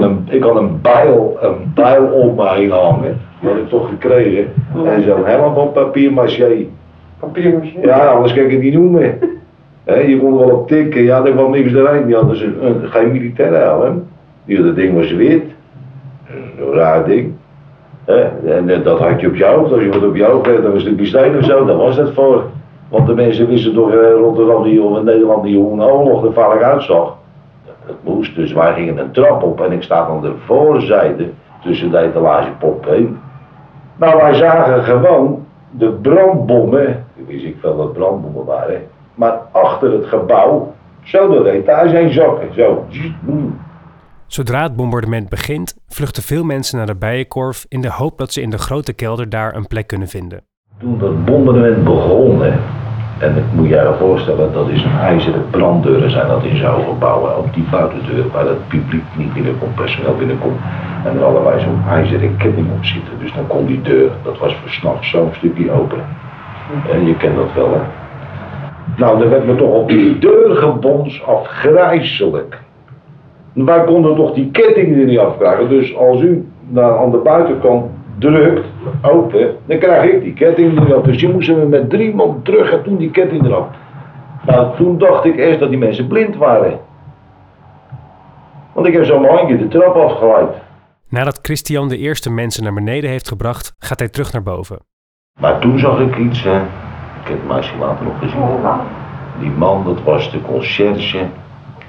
Een, 0.00 0.26
ik 0.30 0.42
had 0.42 0.56
een 0.56 0.80
bijl, 0.80 1.38
een 1.40 1.72
bijl 1.74 2.04
om 2.04 2.34
me 2.34 2.48
heen 2.48 2.70
hangen. 2.70 3.20
Die 3.40 3.48
had 3.48 3.58
ik 3.58 3.68
toch 3.68 3.88
gekregen. 3.88 4.52
En 4.84 5.02
zo'n 5.02 5.24
helm 5.24 5.54
van 5.54 5.72
papier 5.72 6.12
maché. 6.12 6.66
Ja, 7.82 8.06
anders 8.06 8.34
kan 8.34 8.44
ik 8.44 8.50
het 8.50 8.60
niet 8.62 8.74
noemen. 8.74 9.18
Je 9.84 10.18
kon 10.20 10.32
er 10.32 10.46
wel 10.46 10.56
op 10.56 10.68
tikken, 10.68 11.02
ja, 11.02 11.24
er 11.24 11.32
kwam 11.32 11.50
niks 11.50 11.72
eruit. 11.72 12.06
Die 12.06 12.14
hadden 12.14 12.36
ze 12.36 12.58
een, 12.60 12.88
geen 12.88 13.12
militaire 13.12 13.56
helm. 13.56 14.06
Die 14.44 14.62
dat 14.62 14.74
ding 14.74 14.94
was 14.94 15.12
wit. 15.12 15.44
Zo'n 16.58 16.72
raar 16.72 17.04
ding. 17.04 17.32
En 18.08 18.68
eh, 18.68 18.84
dat 18.84 18.98
had 18.98 19.20
je 19.20 19.26
op 19.26 19.38
hoofd. 19.40 19.72
Als 19.72 19.82
je 19.82 19.88
wat 19.88 20.02
op 20.02 20.18
hoofd 20.18 20.46
had, 20.46 20.62
dan 20.62 20.74
een 20.74 21.06
steen 21.06 21.36
of 21.36 21.44
zo, 21.44 21.64
daar 21.64 21.76
was 21.76 21.96
het 21.96 22.14
voor. 22.14 22.42
Want 22.88 23.06
de 23.06 23.14
mensen 23.14 23.46
wisten 23.46 23.74
toch 23.74 23.92
in 23.92 23.98
Rotterdam 23.98 24.62
die, 24.62 24.82
of 24.82 24.98
in 24.98 25.04
Nederland 25.04 25.42
die 25.42 25.58
hoe 25.58 25.72
een 25.72 25.82
oorlog 25.82 26.24
er 26.24 26.32
vaak 26.32 26.62
uitzag. 26.62 27.16
Het 27.86 27.96
moest, 28.02 28.34
dus 28.34 28.52
wij 28.52 28.74
gingen 28.74 28.98
een 28.98 29.10
trap 29.10 29.42
op 29.42 29.60
en 29.60 29.72
ik 29.72 29.82
sta 29.82 30.06
aan 30.06 30.20
de 30.20 30.32
voorzijde 30.44 31.28
tussen 31.62 31.90
de 31.90 31.98
etalagepop 31.98 32.84
heen. 32.84 33.18
Nou, 33.96 34.16
wij 34.16 34.34
zagen 34.34 34.84
gewoon 34.84 35.46
de 35.70 35.90
brandbommen, 35.90 37.04
ik 37.14 37.26
wist 37.26 37.44
ik 37.44 37.56
veel 37.60 37.76
dat 37.76 37.92
brandbommen 37.92 38.44
waren, 38.44 38.82
maar 39.14 39.38
achter 39.52 39.92
het 39.92 40.06
gebouw, 40.06 40.72
zo 41.02 41.28
door 41.28 41.44
de 41.44 41.50
etage 41.50 41.96
heen 41.96 42.12
zakken, 42.12 42.54
zo. 42.54 42.84
Zodra 44.28 44.62
het 44.62 44.76
bombardement 44.76 45.28
begint, 45.28 45.76
vluchten 45.86 46.22
veel 46.22 46.44
mensen 46.44 46.76
naar 46.76 46.86
de 46.86 46.94
Bijenkorf 46.94 47.66
in 47.68 47.80
de 47.80 47.90
hoop 47.90 48.18
dat 48.18 48.32
ze 48.32 48.40
in 48.40 48.50
de 48.50 48.58
grote 48.58 48.92
kelder 48.92 49.28
daar 49.28 49.54
een 49.54 49.66
plek 49.66 49.86
kunnen 49.86 50.08
vinden. 50.08 50.40
Toen 50.78 50.98
dat 50.98 51.24
bombardement 51.24 51.84
begon, 51.84 52.42
hè, 52.42 52.52
en 53.18 53.36
ik 53.36 53.44
moet 53.52 53.68
je 53.68 53.74
je 53.74 53.94
voorstellen, 53.98 54.52
dat 54.52 54.68
is 54.68 54.82
een 54.82 54.98
ijzeren 54.98 55.50
branddeuren 55.50 56.10
zijn 56.10 56.28
dat 56.28 56.44
in 56.44 56.56
zo'n 56.56 56.84
gebouwen. 56.84 57.38
Op 57.38 57.54
die 57.54 57.64
buitendeur 57.70 58.30
waar 58.30 58.46
het 58.46 58.68
publiek 58.68 59.04
niet 59.16 59.32
binnenkomt, 59.32 59.74
personeel 59.74 60.16
binnenkomt. 60.16 60.60
En 61.04 61.16
er 61.16 61.24
allerlei 61.24 61.60
zo'n 61.60 61.82
ijzeren 61.88 62.36
ketting 62.36 62.72
op 62.72 62.84
zitten. 62.84 63.12
Dus 63.20 63.32
dan 63.32 63.46
kon 63.46 63.66
die 63.66 63.82
deur, 63.82 64.10
dat 64.22 64.38
was 64.38 64.54
voor 64.54 64.70
s'nachts 64.70 65.10
zo'n 65.10 65.30
stukje 65.32 65.70
open. 65.70 65.98
En 66.90 67.06
je 67.06 67.16
kent 67.16 67.36
dat 67.36 67.52
wel 67.54 67.72
hè. 67.72 67.80
Nou, 68.96 69.22
er 69.22 69.30
werd 69.30 69.46
me 69.46 69.54
toch 69.54 69.74
op 69.74 69.88
die 69.88 70.18
deur 70.18 70.56
gebons 70.56 71.22
afgrijzelijk. 71.26 72.66
Wij 73.64 73.84
konden 73.84 74.16
toch 74.16 74.34
die 74.34 74.50
ketting 74.50 74.96
er 74.96 75.04
niet 75.04 75.18
afkrijgen. 75.18 75.68
Dus 75.68 75.96
als 75.96 76.20
u 76.20 76.48
naar 76.68 76.98
aan 76.98 77.10
de 77.10 77.16
buitenkant 77.16 77.84
drukt, 78.18 78.66
open, 79.02 79.56
dan 79.66 79.78
krijg 79.78 80.12
ik 80.12 80.22
die 80.22 80.32
ketting 80.32 80.80
eraf. 80.80 81.02
Dus 81.02 81.20
je 81.20 81.28
moesten 81.28 81.60
we 81.60 81.66
met 81.66 81.90
drie 81.90 82.14
man 82.14 82.40
terug 82.42 82.72
en 82.72 82.82
toen 82.82 82.96
die 82.96 83.10
ketting 83.10 83.44
eraf. 83.44 83.66
Nou, 84.46 84.76
toen 84.76 84.98
dacht 84.98 85.24
ik 85.24 85.36
eerst 85.36 85.60
dat 85.60 85.68
die 85.68 85.78
mensen 85.78 86.06
blind 86.06 86.36
waren. 86.36 86.78
Want 88.72 88.86
ik 88.86 88.92
heb 88.92 89.04
zo'n 89.04 89.24
handje 89.24 89.56
de 89.56 89.68
trap 89.68 89.94
afgeleid. 89.96 90.48
Nadat 91.08 91.38
Christian 91.42 91.88
de 91.88 91.98
eerste 91.98 92.30
mensen 92.30 92.62
naar 92.62 92.74
beneden 92.74 93.10
heeft 93.10 93.28
gebracht, 93.28 93.74
gaat 93.78 93.98
hij 93.98 94.08
terug 94.08 94.32
naar 94.32 94.42
boven. 94.42 94.78
Maar 95.40 95.58
toen 95.58 95.78
zag 95.78 96.00
ik 96.00 96.16
iets, 96.16 96.42
hè. 96.42 96.56
ik 96.56 97.28
heb 97.28 97.38
het 97.38 97.48
meisje 97.48 97.76
later 97.78 98.04
nog 98.04 98.18
gezien. 98.18 98.40
Die 99.40 99.50
man, 99.50 99.84
dat 99.84 100.02
was 100.02 100.30
de 100.32 100.40
conciërge 100.42 101.26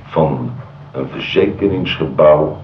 van 0.04 0.52
een 0.92 1.08
verzekeringsgebouw 1.08 2.58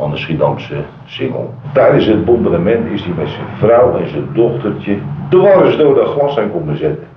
aan 0.00 0.10
de 0.10 0.16
Schiedamse 0.16 0.76
Singel. 1.04 1.54
Tijdens 1.72 2.06
het 2.06 2.24
bombardement 2.24 2.90
is 2.90 3.04
hij 3.04 3.14
met 3.16 3.28
zijn 3.28 3.46
vrouw 3.58 3.96
en 3.96 4.08
zijn 4.08 4.28
dochtertje 4.32 4.96
dwars 5.28 5.76
door 5.76 5.94
dat 5.94 6.08
glas 6.08 6.36
heen 6.36 6.52
komen 6.52 6.76
zetten. 6.76 7.08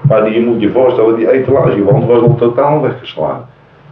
Maar 0.00 0.24
die, 0.24 0.34
je 0.34 0.46
moet 0.46 0.60
je 0.60 0.70
voorstellen, 0.70 1.16
die 1.16 1.30
etalagewand 1.30 2.04
was 2.04 2.22
al 2.22 2.34
totaal 2.34 2.80
weggeslagen. 2.80 3.44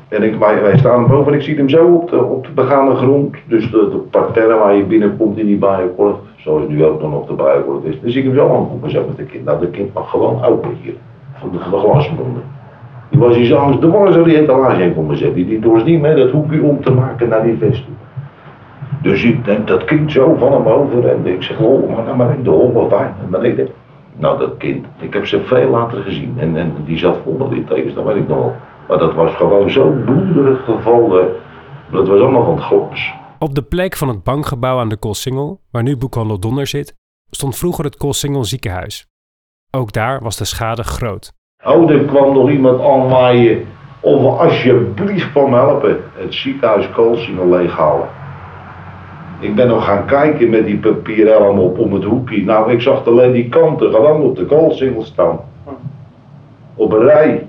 En 0.08 0.22
ik, 0.22 0.38
wij, 0.38 0.62
wij 0.62 0.78
staan 0.78 1.06
boven 1.06 1.32
en 1.32 1.38
ik 1.38 1.44
zie 1.44 1.56
hem 1.56 1.68
zo 1.68 1.86
op 1.86 2.10
de, 2.10 2.24
op 2.24 2.46
de 2.46 2.52
begane 2.52 2.94
grond. 2.94 3.36
Dus 3.46 3.70
de, 3.70 3.88
de 3.90 3.96
parterre 3.96 4.54
waar 4.54 4.74
je 4.74 4.84
binnenkomt 4.84 5.38
in 5.38 5.46
die 5.46 5.56
bijenkorf, 5.56 6.16
zoals 6.36 6.68
nu 6.68 6.84
ook 6.84 7.02
nog 7.02 7.26
de 7.26 7.32
bijenkorf 7.32 7.84
is. 7.84 8.00
Dan 8.00 8.10
zie 8.10 8.20
ik 8.20 8.26
hem 8.26 8.36
zo 8.36 8.48
aankomen, 8.48 8.90
zo 8.90 9.04
met 9.06 9.16
de 9.16 9.24
kind. 9.24 9.44
Nou, 9.44 9.60
de 9.60 9.68
kind 9.68 9.94
mag 9.94 10.10
gewoon 10.10 10.44
open 10.44 10.70
hier, 10.82 10.94
van 11.34 11.50
de, 11.50 11.58
de 11.58 11.76
glasmonden. 11.76 12.42
Die 13.08 13.20
was 13.20 13.36
hier 13.36 13.46
zo 13.46 13.78
dwars 13.78 14.14
door 14.14 14.24
die 14.24 14.40
etalage 14.40 14.80
heen 14.80 14.94
komen 14.94 15.16
zetten. 15.16 15.46
Die, 15.46 15.60
die 15.60 15.70
was 15.70 15.84
niet 15.84 16.00
meer 16.00 16.16
dat 16.16 16.30
hoekje 16.30 16.62
om 16.62 16.82
te 16.82 16.90
maken 16.90 17.28
naar 17.28 17.42
die 17.42 17.56
vest. 17.58 17.84
Dus 19.02 19.24
ik 19.24 19.44
denk 19.44 19.66
dat 19.66 19.84
kind 19.84 20.12
zo 20.12 20.34
van 20.38 20.52
hem 20.52 20.66
over 20.66 21.08
en 21.08 21.26
ik 21.26 21.42
zeg, 21.42 21.60
oh, 21.60 21.90
maar 21.90 22.04
nou 22.04 22.16
maar 22.16 22.34
in 22.34 22.42
de 22.42 22.50
hol 22.50 22.86
fijn. 22.90 23.14
En 23.22 23.30
beneden. 23.30 23.68
Nou, 24.16 24.38
dat 24.38 24.56
kind, 24.56 24.86
ik 25.00 25.12
heb 25.12 25.26
ze 25.26 25.40
veel 25.40 25.70
later 25.70 26.02
gezien 26.02 26.34
en, 26.38 26.56
en 26.56 26.74
die 26.84 26.98
zat 26.98 27.18
vol 27.24 27.36
met 27.38 27.48
littekens, 27.48 27.94
dat 27.94 28.04
weet 28.04 28.16
ik 28.16 28.28
nog 28.28 28.38
wel. 28.38 28.54
Maar 28.88 28.98
dat 28.98 29.14
was 29.14 29.34
gewoon 29.34 29.70
zo 29.70 29.90
bloederig 30.04 30.64
gevallen. 30.64 31.28
Dat 31.90 32.08
was 32.08 32.20
allemaal 32.20 32.44
van 32.44 32.54
het 32.54 32.64
glas. 32.64 33.14
Op 33.38 33.54
de 33.54 33.62
plek 33.62 33.96
van 33.96 34.08
het 34.08 34.22
bankgebouw 34.22 34.78
aan 34.78 34.88
de 34.88 34.96
Koolsingel, 34.96 35.60
waar 35.70 35.82
nu 35.82 35.96
boekhandel 35.96 36.40
Donder 36.40 36.66
zit, 36.66 36.94
stond 37.30 37.56
vroeger 37.56 37.84
het 37.84 37.96
Koolsingel 37.96 38.44
ziekenhuis. 38.44 39.06
Ook 39.70 39.92
daar 39.92 40.22
was 40.22 40.36
de 40.36 40.44
schade 40.44 40.82
groot. 40.82 41.32
Oh, 41.64 41.90
er 41.90 42.04
kwam 42.04 42.32
nog 42.34 42.50
iemand 42.50 42.80
aanwaaien 42.80 43.66
of 44.00 44.38
alsjeblieft 44.38 45.34
me 45.34 45.54
helpen 45.54 46.02
het 46.14 46.34
ziekenhuis 46.34 46.90
Koolsingel 46.90 47.48
leeghalen. 47.48 48.08
Ik 49.40 49.54
ben 49.54 49.68
nog 49.68 49.84
gaan 49.84 50.06
kijken 50.06 50.50
met 50.50 50.64
die 50.64 50.78
papierhelm 50.78 51.58
op 51.58 51.78
om 51.78 51.92
het 51.92 52.04
hoekje. 52.04 52.44
Nou, 52.44 52.72
ik 52.72 52.80
zag 52.80 53.06
alleen 53.06 53.32
die 53.32 53.48
kanten 53.48 53.90
gewoon 53.90 54.22
op 54.22 54.36
de 54.36 54.46
koolsingel 54.46 55.04
staan. 55.04 55.40
Op 56.74 56.92
een 56.92 57.02
rij. 57.02 57.48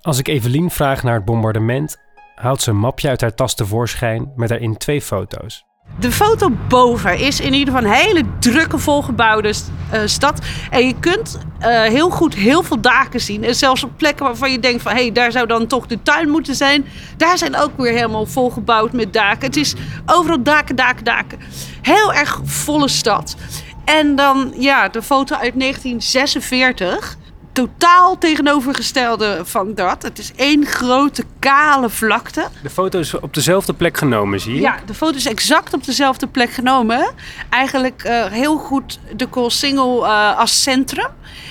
Als 0.00 0.18
ik 0.18 0.28
Evelien 0.28 0.70
vraag 0.70 1.02
naar 1.02 1.14
het 1.14 1.24
bombardement, 1.24 1.96
haalt 2.34 2.60
ze 2.60 2.70
een 2.70 2.76
mapje 2.76 3.08
uit 3.08 3.20
haar 3.20 3.34
tas 3.34 3.54
tevoorschijn 3.54 4.32
met 4.36 4.48
daarin 4.48 4.76
twee 4.76 5.00
foto's. 5.00 5.67
De 5.96 6.12
foto 6.12 6.50
boven 6.68 7.18
is 7.18 7.40
in 7.40 7.52
ieder 7.54 7.74
geval 7.74 7.90
een 7.90 7.96
hele 7.96 8.22
drukke, 8.38 8.78
volgebouwde 8.78 9.48
uh, 9.48 10.00
stad. 10.04 10.40
En 10.70 10.86
je 10.86 10.94
kunt 11.00 11.38
uh, 11.60 11.82
heel 11.82 12.10
goed 12.10 12.34
heel 12.34 12.62
veel 12.62 12.80
daken 12.80 13.20
zien. 13.20 13.44
En 13.44 13.54
zelfs 13.54 13.84
op 13.84 13.90
plekken 13.96 14.24
waarvan 14.24 14.52
je 14.52 14.58
denkt 14.58 14.82
van... 14.82 14.92
hé, 14.92 15.00
hey, 15.00 15.12
daar 15.12 15.32
zou 15.32 15.46
dan 15.46 15.66
toch 15.66 15.86
de 15.86 16.02
tuin 16.02 16.28
moeten 16.28 16.54
zijn. 16.54 16.86
Daar 17.16 17.38
zijn 17.38 17.56
ook 17.56 17.76
weer 17.76 17.92
helemaal 17.92 18.26
volgebouwd 18.26 18.92
met 18.92 19.12
daken. 19.12 19.46
Het 19.46 19.56
is 19.56 19.74
overal 20.06 20.42
daken, 20.42 20.76
daken, 20.76 21.04
daken. 21.04 21.38
Heel 21.82 22.12
erg 22.12 22.40
volle 22.44 22.88
stad. 22.88 23.36
En 23.84 24.16
dan, 24.16 24.52
ja, 24.58 24.88
de 24.88 25.02
foto 25.02 25.34
uit 25.34 25.58
1946 25.60 27.16
totaal 27.58 28.18
tegenovergestelde 28.18 29.40
van 29.44 29.74
dat. 29.74 30.02
Het 30.02 30.18
is 30.18 30.32
één 30.36 30.66
grote 30.66 31.24
kale 31.38 31.90
vlakte. 31.90 32.48
De 32.62 32.70
foto 32.70 32.98
is 32.98 33.14
op 33.14 33.34
dezelfde 33.34 33.72
plek 33.72 33.96
genomen, 33.96 34.40
zie 34.40 34.54
je? 34.54 34.60
Ja, 34.60 34.76
de 34.86 34.94
foto 34.94 35.16
is 35.16 35.26
exact 35.26 35.74
op 35.74 35.84
dezelfde 35.84 36.26
plek 36.26 36.50
genomen. 36.50 37.10
Eigenlijk 37.50 38.04
uh, 38.04 38.24
heel 38.24 38.58
goed 38.58 38.98
de 39.16 39.26
Koolsingel 39.26 40.04
uh, 40.04 40.38
als 40.38 40.62
centrum. 40.62 41.08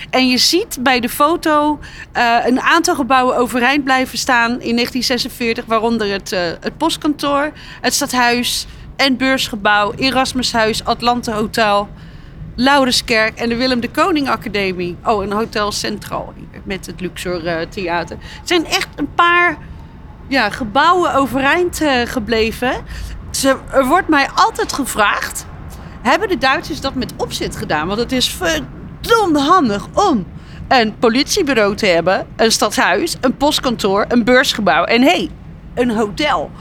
En 0.10 0.30
je 0.30 0.38
ziet 0.38 0.78
bij 0.80 1.00
de 1.00 1.10
foto 1.10 1.80
uh, 2.18 2.38
een 2.46 2.62
aantal 2.62 2.96
gebouwen 2.96 3.38
overeind 3.38 3.84
blijven 3.84 4.18
staan 4.18 4.52
in 4.52 4.76
1946, 4.76 5.66
waaronder 5.66 6.12
het, 6.12 6.30
het 6.60 6.78
postkantoor, 6.78 7.52
het 7.82 7.94
stadhuis 7.94 8.68
en 8.96 9.18
beursgebouw, 9.18 9.94
Erasmushuis, 9.94 10.84
Atlante 10.84 11.32
Hotel. 11.32 11.90
Laurenskerk 12.60 13.38
en 13.38 13.50
de 13.50 13.56
Willem 13.56 13.80
de 13.80 13.90
Koning 13.90 14.30
Academie. 14.30 14.98
Oh, 15.04 15.24
een 15.24 15.32
Hotel 15.32 15.72
Centraal 15.72 16.34
met 16.64 16.86
het 16.86 17.02
Luxor 17.02 17.44
uh, 17.44 17.62
Theater. 17.70 18.18
Het 18.20 18.48
zijn 18.48 18.66
echt 18.66 18.88
een 18.96 19.14
paar 19.14 19.58
ja, 20.28 20.50
gebouwen 20.50 21.14
overeind 21.14 21.82
uh, 21.82 22.02
gebleven. 22.06 22.74
Ze, 23.32 23.58
er 23.72 23.86
wordt 23.86 24.08
mij 24.08 24.28
altijd 24.36 24.74
gevraagd: 24.74 25.46
hebben 26.02 26.30
de 26.30 26.38
Duitsers 26.38 26.82
dat 26.82 26.96
met 26.96 27.14
opzet 27.18 27.56
gedaan? 27.56 27.88
Want 27.88 28.00
het 28.00 28.12
is 28.12 28.30
verdomd 28.30 29.38
handig 29.38 29.88
om 29.94 30.26
een 30.68 30.98
politiebureau 30.98 31.76
te 31.76 31.86
hebben, 31.86 32.28
een 32.36 32.52
stadhuis, 32.52 33.16
een 33.22 33.38
postkantoor, 33.38 34.06
een 34.08 34.24
beursgebouw 34.24 34.84
en 34.84 35.02
hey, 35.02 35.30
een 35.74 35.92
hotel. 35.92 36.52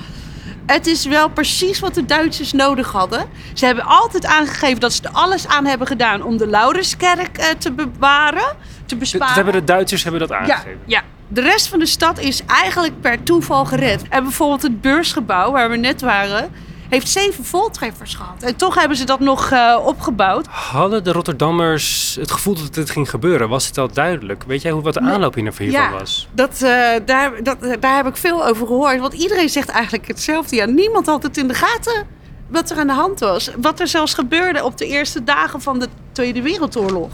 Het 0.66 0.86
is 0.86 1.06
wel 1.06 1.28
precies 1.28 1.80
wat 1.80 1.94
de 1.94 2.04
Duitsers 2.04 2.52
nodig 2.52 2.92
hadden. 2.92 3.28
Ze 3.54 3.66
hebben 3.66 3.84
altijd 3.84 4.26
aangegeven 4.26 4.80
dat 4.80 4.92
ze 4.92 5.02
er 5.02 5.10
alles 5.10 5.46
aan 5.46 5.66
hebben 5.66 5.86
gedaan 5.86 6.22
om 6.22 6.36
de 6.36 6.46
Laurenskerk 6.46 7.38
uh, 7.38 7.44
te 7.58 7.72
bewaren, 7.72 8.56
te 8.86 8.96
besparen. 8.96 9.26
Dat 9.26 9.44
hebben 9.44 9.52
de 9.52 9.64
Duitsers 9.64 10.02
hebben 10.02 10.20
dat 10.20 10.32
aangegeven? 10.32 10.80
Ja, 10.86 10.98
ja, 10.98 11.02
de 11.28 11.40
rest 11.40 11.68
van 11.68 11.78
de 11.78 11.86
stad 11.86 12.18
is 12.18 12.42
eigenlijk 12.46 13.00
per 13.00 13.22
toeval 13.22 13.64
gered. 13.64 14.02
En 14.08 14.22
bijvoorbeeld 14.22 14.62
het 14.62 14.80
beursgebouw 14.80 15.52
waar 15.52 15.70
we 15.70 15.76
net 15.76 16.00
waren 16.00 16.50
heeft 16.88 17.08
zeven 17.08 17.44
voltreffers 17.44 18.14
gehad. 18.14 18.42
En 18.42 18.56
toch 18.56 18.74
hebben 18.74 18.96
ze 18.96 19.04
dat 19.04 19.20
nog 19.20 19.52
uh, 19.52 19.78
opgebouwd. 19.84 20.46
Hadden 20.46 21.04
de 21.04 21.12
Rotterdammers 21.12 22.16
het 22.20 22.30
gevoel 22.30 22.54
dat 22.54 22.74
dit 22.74 22.90
ging 22.90 23.10
gebeuren? 23.10 23.48
Was 23.48 23.66
het 23.66 23.78
al 23.78 23.92
duidelijk? 23.92 24.44
Weet 24.46 24.62
jij 24.62 24.72
hoe 24.72 24.82
wat 24.82 24.94
de 24.94 25.00
aanloop 25.00 25.34
hiervan 25.34 25.70
ja, 25.70 25.90
was? 25.90 26.28
Dat, 26.32 26.60
uh, 26.62 26.70
daar, 27.04 27.42
dat, 27.42 27.56
daar 27.80 27.96
heb 27.96 28.06
ik 28.06 28.16
veel 28.16 28.46
over 28.46 28.66
gehoord. 28.66 29.00
Want 29.00 29.12
iedereen 29.12 29.48
zegt 29.48 29.68
eigenlijk 29.68 30.06
hetzelfde. 30.06 30.56
Ja, 30.56 30.64
niemand 30.64 31.06
had 31.06 31.22
het 31.22 31.36
in 31.36 31.48
de 31.48 31.54
gaten 31.54 32.06
wat 32.48 32.70
er 32.70 32.78
aan 32.78 32.86
de 32.86 32.92
hand 32.92 33.20
was. 33.20 33.50
Wat 33.56 33.80
er 33.80 33.88
zelfs 33.88 34.14
gebeurde 34.14 34.64
op 34.64 34.78
de 34.78 34.86
eerste 34.86 35.24
dagen 35.24 35.60
van 35.60 35.78
de 35.78 35.88
Tweede 36.12 36.42
Wereldoorlog 36.42 37.12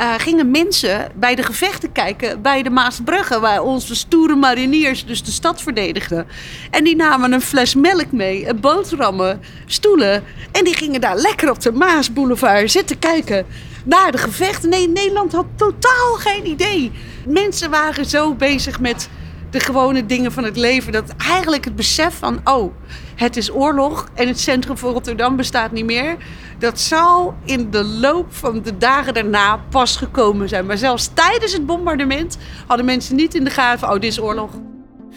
uh, 0.00 0.14
gingen 0.18 0.50
mensen 0.50 1.12
bij 1.14 1.34
de 1.34 1.42
gevechten 1.42 1.92
kijken 1.92 2.42
bij 2.42 2.62
de 2.62 2.70
Maasbrugge, 2.70 3.40
waar 3.40 3.62
onze 3.62 3.94
stoere 3.94 4.34
mariniers 4.34 5.06
dus 5.06 5.22
de 5.22 5.30
stad 5.30 5.62
verdedigden. 5.62 6.26
En 6.70 6.84
die 6.84 6.96
namen 6.96 7.32
een 7.32 7.40
fles 7.40 7.74
melk 7.74 8.12
mee, 8.12 8.54
boterhammen, 8.54 9.40
stoelen. 9.66 10.24
En 10.52 10.64
die 10.64 10.74
gingen 10.74 11.00
daar 11.00 11.16
lekker 11.16 11.50
op 11.50 11.60
de 11.60 11.72
Maasboulevard 11.72 12.70
zitten 12.70 12.98
kijken 12.98 13.46
naar 13.84 14.12
de 14.12 14.18
gevechten. 14.18 14.68
Nee, 14.68 14.88
Nederland 14.88 15.32
had 15.32 15.46
totaal 15.56 16.14
geen 16.14 16.46
idee. 16.46 16.92
Mensen 17.26 17.70
waren 17.70 18.06
zo 18.06 18.34
bezig 18.34 18.80
met 18.80 19.08
de 19.52 19.60
gewone 19.60 20.06
dingen 20.06 20.32
van 20.32 20.44
het 20.44 20.56
leven. 20.56 20.92
Dat 20.92 21.14
eigenlijk 21.16 21.64
het 21.64 21.76
besef 21.76 22.18
van, 22.18 22.40
oh, 22.44 22.72
het 23.14 23.36
is 23.36 23.52
oorlog 23.52 24.08
en 24.14 24.28
het 24.28 24.40
centrum 24.40 24.76
van 24.76 24.92
Rotterdam 24.92 25.36
bestaat 25.36 25.72
niet 25.72 25.84
meer. 25.84 26.16
Dat 26.58 26.80
zal 26.80 27.34
in 27.44 27.70
de 27.70 27.84
loop 27.84 28.34
van 28.34 28.62
de 28.62 28.78
dagen 28.78 29.14
daarna 29.14 29.56
pas 29.70 29.96
gekomen 29.96 30.48
zijn. 30.48 30.66
Maar 30.66 30.78
zelfs 30.78 31.10
tijdens 31.14 31.52
het 31.52 31.66
bombardement 31.66 32.38
hadden 32.66 32.86
mensen 32.86 33.16
niet 33.16 33.34
in 33.34 33.44
de 33.44 33.50
gaten 33.50 33.78
van, 33.78 33.88
oh, 33.88 33.94
dit 33.94 34.10
is 34.10 34.20
oorlog. 34.20 34.50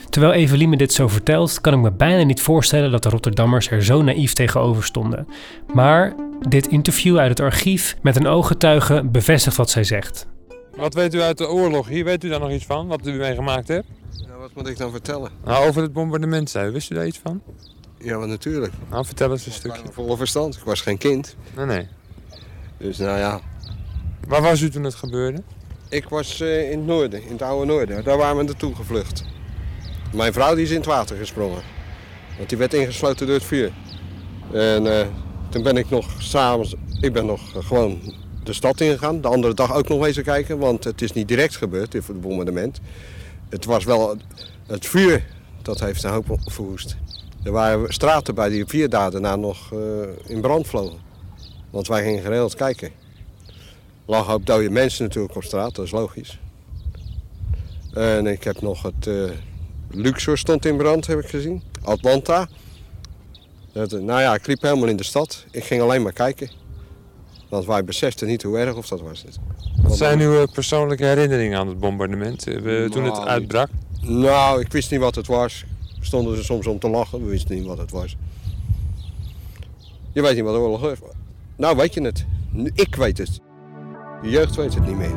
Terwijl 0.09 0.33
Evelien 0.33 0.69
me 0.69 0.77
dit 0.77 0.93
zo 0.93 1.07
vertelt, 1.07 1.61
kan 1.61 1.73
ik 1.73 1.79
me 1.79 1.91
bijna 1.91 2.23
niet 2.23 2.41
voorstellen 2.41 2.91
dat 2.91 3.03
de 3.03 3.09
Rotterdammers 3.09 3.71
er 3.71 3.83
zo 3.83 4.01
naïef 4.01 4.33
tegenover 4.33 4.83
stonden. 4.83 5.27
Maar 5.73 6.15
dit 6.47 6.67
interview 6.67 7.17
uit 7.17 7.29
het 7.29 7.39
archief 7.39 7.97
met 8.01 8.15
een 8.15 8.27
ooggetuige 8.27 9.03
bevestigt 9.11 9.55
wat 9.55 9.69
zij 9.69 9.83
zegt. 9.83 10.27
Wat 10.75 10.93
weet 10.93 11.13
u 11.13 11.21
uit 11.21 11.37
de 11.37 11.49
oorlog 11.49 11.87
hier? 11.87 12.03
Weet 12.03 12.23
u 12.23 12.29
daar 12.29 12.39
nog 12.39 12.51
iets 12.51 12.65
van, 12.65 12.87
wat 12.87 13.07
u 13.07 13.11
meegemaakt 13.11 13.67
hebt? 13.67 13.87
Wat 14.45 14.53
moet 14.55 14.67
ik 14.67 14.77
dan 14.77 14.91
vertellen? 14.91 15.31
Nou, 15.45 15.67
over 15.67 15.81
het 15.81 15.93
bombardement 15.93 16.49
zei, 16.49 16.71
wist 16.71 16.91
u 16.91 16.95
daar 16.95 17.07
iets 17.07 17.19
van? 17.23 17.41
Ja, 17.99 18.17
maar 18.17 18.27
natuurlijk. 18.27 18.73
Nou, 18.89 19.05
vertel 19.05 19.31
eens 19.31 19.45
een 19.45 19.51
Ik 19.51 19.57
stukje. 19.57 19.81
volle 19.91 20.17
verstand. 20.17 20.55
Ik 20.55 20.63
was 20.63 20.81
geen 20.81 20.97
kind. 20.97 21.35
Nee, 21.55 21.65
nee. 21.65 21.87
Dus 22.77 22.97
nou 22.97 23.17
ja, 23.17 23.39
Waar 24.27 24.41
was 24.41 24.61
u 24.61 24.69
toen 24.69 24.83
het 24.83 24.95
gebeurde? 24.95 25.41
ik 25.89 26.09
was 26.09 26.41
eh, 26.41 26.71
in 26.71 26.77
het 26.77 26.87
noorden, 26.87 27.23
in 27.23 27.31
het 27.31 27.41
oude 27.41 27.65
noorden. 27.65 28.03
Daar 28.03 28.17
waren 28.17 28.37
we 28.37 28.43
naartoe 28.43 28.75
gevlucht. 28.75 29.23
Mijn 30.13 30.33
vrouw 30.33 30.55
die 30.55 30.63
is 30.63 30.69
in 30.69 30.75
het 30.77 30.85
water 30.85 31.17
gesprongen. 31.17 31.61
Want 32.37 32.49
die 32.49 32.57
werd 32.57 32.73
ingesloten 32.73 33.25
door 33.25 33.35
het 33.35 33.45
vuur. 33.45 33.71
En 34.53 34.99
eh, 34.99 35.07
toen 35.49 35.63
ben 35.63 35.77
ik 35.77 35.89
nog 35.89 36.21
s'avonds, 36.21 36.75
ik 37.01 37.13
ben 37.13 37.25
nog 37.25 37.55
eh, 37.55 37.65
gewoon 37.65 38.13
de 38.43 38.53
stad 38.53 38.81
ingegaan. 38.81 39.21
De 39.21 39.27
andere 39.27 39.53
dag 39.53 39.73
ook 39.73 39.87
nog 39.87 39.99
wezen 39.99 40.23
kijken, 40.23 40.57
want 40.57 40.83
het 40.83 41.01
is 41.01 41.11
niet 41.13 41.27
direct 41.27 41.55
gebeurd, 41.55 41.91
dit 41.91 42.21
bombardement. 42.21 42.79
Het 43.49 43.65
was 43.65 43.83
wel 43.83 44.17
het 44.67 44.85
vuur 44.85 45.25
dat 45.65 45.79
heeft 45.79 46.03
een 46.03 46.11
hoop 46.11 46.37
verwoest. 46.45 46.95
Er 47.43 47.51
waren 47.51 47.93
straten 47.93 48.35
bij 48.35 48.49
die 48.49 48.65
vier 48.65 48.89
dagen 48.89 49.11
daarna 49.11 49.35
nog 49.35 49.73
eh, 49.73 49.79
in 50.25 50.41
brand 50.41 50.67
vlogen. 50.67 50.99
Want 51.69 51.87
wij 51.87 52.03
gingen 52.03 52.21
geregeld 52.21 52.55
kijken. 52.55 52.91
Lag 54.05 54.31
ook 54.31 54.45
dode 54.45 54.69
mensen 54.69 55.03
natuurlijk 55.03 55.35
op 55.35 55.43
straat, 55.43 55.75
dat 55.75 55.85
is 55.85 55.91
logisch. 55.91 56.39
En 57.93 58.27
ik 58.27 58.43
heb 58.43 58.61
nog 58.61 58.81
het 58.81 59.07
eh, 59.07 59.31
Luxor 59.89 60.37
stond 60.37 60.65
in 60.65 60.77
brand, 60.77 61.07
heb 61.07 61.19
ik 61.19 61.29
gezien. 61.29 61.63
Atlanta. 61.81 62.47
Dat, 63.71 63.91
nou 63.91 64.21
ja, 64.21 64.33
ik 64.33 64.47
liep 64.47 64.61
helemaal 64.61 64.87
in 64.87 64.97
de 64.97 65.03
stad. 65.03 65.45
Ik 65.51 65.63
ging 65.63 65.81
alleen 65.81 66.01
maar 66.01 66.13
kijken. 66.13 66.49
Want 67.49 67.65
wij 67.65 67.83
beseften 67.83 68.27
niet 68.27 68.43
hoe 68.43 68.57
erg 68.57 68.75
of 68.75 68.87
dat 68.87 69.01
was. 69.01 69.21
Het. 69.21 69.39
Wat 69.83 69.97
zijn 69.97 70.19
uw 70.19 70.41
eh, 70.41 70.47
persoonlijke 70.53 71.05
herinneringen 71.05 71.59
aan 71.59 71.67
het 71.67 71.79
bombardement? 71.79 72.47
eh, 72.47 72.55
toen 72.89 73.03
het 73.03 73.13
Nou, 73.13 73.27
uitbrak? 73.27 73.69
Nou, 74.01 74.61
ik 74.61 74.71
wist 74.71 74.91
niet 74.91 74.99
wat 74.99 75.15
het 75.15 75.27
was. 75.27 75.65
We 75.99 76.05
stonden 76.05 76.37
er 76.37 76.43
soms 76.43 76.67
om 76.67 76.79
te 76.79 76.89
lachen, 76.89 77.23
we 77.23 77.29
wisten 77.29 77.55
niet 77.55 77.65
wat 77.65 77.77
het 77.77 77.91
was. 77.91 78.15
Je 80.11 80.21
weet 80.21 80.35
niet 80.35 80.43
wat 80.43 80.53
de 80.53 80.59
oorlog 80.59 80.91
is. 80.91 80.97
Nou 81.55 81.77
weet 81.77 81.93
je 81.93 82.01
het. 82.01 82.25
Ik 82.73 82.95
weet 82.95 83.17
het. 83.17 83.39
De 84.21 84.29
jeugd 84.29 84.55
weet 84.55 84.73
het 84.73 84.85
niet 84.87 84.97
meer. 84.97 85.13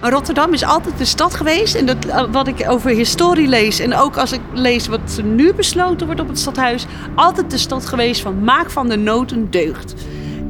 Rotterdam 0.00 0.52
is 0.52 0.64
altijd 0.64 0.98
de 0.98 1.04
stad 1.04 1.34
geweest. 1.34 1.74
En 1.74 1.86
dat, 1.86 2.04
eh, 2.04 2.24
wat 2.30 2.48
ik 2.48 2.64
over 2.68 2.90
historie 2.90 3.48
lees. 3.48 3.78
En 3.78 3.94
ook 3.94 4.16
als 4.16 4.32
ik 4.32 4.40
lees 4.52 4.86
wat 4.86 5.20
nu 5.24 5.52
besloten 5.52 6.06
wordt 6.06 6.20
op 6.20 6.28
het 6.28 6.38
stadhuis. 6.38 6.86
Altijd 7.14 7.50
de 7.50 7.58
stad 7.58 7.86
geweest 7.86 8.20
van 8.20 8.44
maak 8.44 8.70
van 8.70 8.88
de 8.88 8.96
nood 8.96 9.30
een 9.30 9.50
deugd. 9.50 9.94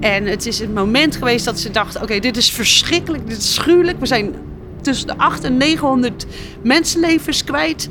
En 0.00 0.26
het 0.26 0.46
is 0.46 0.58
het 0.58 0.74
moment 0.74 1.16
geweest 1.16 1.44
dat 1.44 1.60
ze 1.60 1.70
dachten: 1.70 2.02
oké, 2.02 2.18
dit 2.18 2.36
is 2.36 2.50
verschrikkelijk, 2.50 3.28
dit 3.28 3.38
is 3.38 3.54
schuwelijk. 3.54 4.00
We 4.00 4.06
zijn 4.06 4.34
tussen 4.80 5.06
de 5.06 5.16
800 5.16 5.44
en 5.44 5.56
900 5.56 6.26
mensenlevens 6.62 7.44
kwijt. 7.44 7.88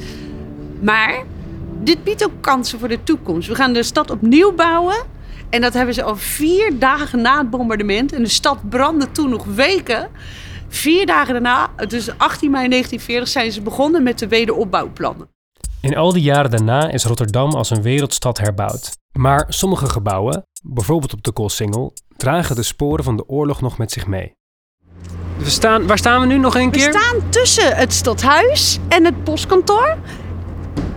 Maar 0.81 1.23
dit 1.83 2.03
biedt 2.03 2.25
ook 2.25 2.41
kansen 2.41 2.79
voor 2.79 2.87
de 2.87 3.03
toekomst. 3.03 3.47
We 3.47 3.55
gaan 3.55 3.73
de 3.73 3.83
stad 3.83 4.11
opnieuw 4.11 4.51
bouwen. 4.51 4.97
En 5.49 5.61
dat 5.61 5.73
hebben 5.73 5.93
ze 5.93 6.03
al 6.03 6.15
vier 6.15 6.79
dagen 6.79 7.21
na 7.21 7.37
het 7.37 7.49
bombardement. 7.49 8.13
En 8.13 8.23
de 8.23 8.29
stad 8.29 8.69
brandde 8.69 9.11
toen 9.11 9.29
nog 9.29 9.45
weken. 9.45 10.09
Vier 10.69 11.05
dagen 11.05 11.33
daarna, 11.33 11.69
dus 11.87 12.17
18 12.17 12.51
mei 12.51 12.67
1940, 12.69 13.27
zijn 13.27 13.51
ze 13.51 13.61
begonnen 13.61 14.03
met 14.03 14.19
de 14.19 14.27
wederopbouwplannen. 14.27 15.29
In 15.81 15.97
al 15.97 16.13
die 16.13 16.23
jaren 16.23 16.51
daarna 16.51 16.89
is 16.89 17.03
Rotterdam 17.03 17.51
als 17.51 17.69
een 17.69 17.81
wereldstad 17.81 18.37
herbouwd. 18.37 18.97
Maar 19.11 19.45
sommige 19.47 19.89
gebouwen, 19.89 20.45
bijvoorbeeld 20.63 21.13
op 21.13 21.23
de 21.23 21.31
Koolsingel, 21.31 21.93
dragen 22.17 22.55
de 22.55 22.63
sporen 22.63 23.03
van 23.03 23.17
de 23.17 23.27
oorlog 23.27 23.61
nog 23.61 23.77
met 23.77 23.91
zich 23.91 24.07
mee. 24.07 24.33
We 25.37 25.49
staan, 25.49 25.87
waar 25.87 25.97
staan 25.97 26.21
we 26.21 26.27
nu 26.27 26.37
nog 26.37 26.55
een 26.55 26.71
We 26.71 26.79
staan 26.79 27.29
tussen 27.29 27.75
het 27.75 27.93
stadhuis 27.93 28.79
en 28.87 29.05
het 29.05 29.23
postkantoor. 29.23 29.97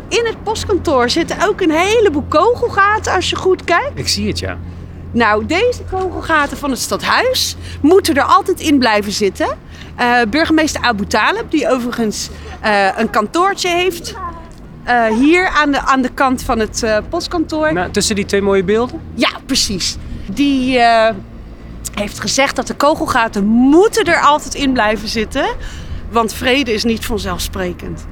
In 0.08 0.26
het 0.26 0.42
postkantoor 0.42 1.10
zitten 1.10 1.48
ook 1.48 1.60
een 1.60 1.70
heleboel 1.70 2.24
kogelgaten 2.28 3.12
als 3.12 3.30
je 3.30 3.36
goed 3.36 3.64
kijkt. 3.64 3.98
Ik 3.98 4.08
zie 4.08 4.28
het 4.28 4.38
ja. 4.38 4.58
Nou, 5.12 5.46
deze 5.46 5.82
kogelgaten 5.90 6.56
van 6.56 6.70
het 6.70 6.78
stadhuis 6.78 7.56
moeten 7.80 8.14
er 8.14 8.22
altijd 8.22 8.60
in 8.60 8.78
blijven 8.78 9.12
zitten. 9.12 9.58
Eh, 9.96 10.20
burgemeester 10.30 10.82
Abu 10.82 11.06
Talib, 11.06 11.50
die 11.50 11.68
overigens 11.70 12.28
eh, 12.60 12.88
een 12.96 13.10
kantoortje 13.10 13.68
heeft. 13.68 14.14
eh, 14.84 15.06
hier 15.06 15.48
aan 15.48 15.70
de, 15.72 15.80
aan 15.80 16.02
de 16.02 16.08
kant 16.08 16.42
van 16.42 16.58
het 16.58 16.82
eh, 16.82 16.98
postkantoor. 17.08 17.72
Nou, 17.72 17.90
tussen 17.90 18.14
die 18.16 18.24
twee 18.24 18.42
mooie 18.42 18.64
beelden? 18.64 19.00
Ja, 19.14 19.28
precies. 19.46 19.96
Die 20.30 20.78
eh, 20.78 21.14
heeft 21.94 22.20
gezegd 22.20 22.56
dat 22.56 22.66
de 22.66 22.74
kogelgaten 22.74 23.44
moeten 23.44 24.04
er 24.04 24.20
altijd 24.20 24.54
in 24.54 24.72
blijven 24.72 25.08
zitten. 25.08 25.46
Want 26.10 26.32
vrede 26.32 26.72
is 26.72 26.84
niet 26.84 27.04
vanzelfsprekend. 27.06 28.06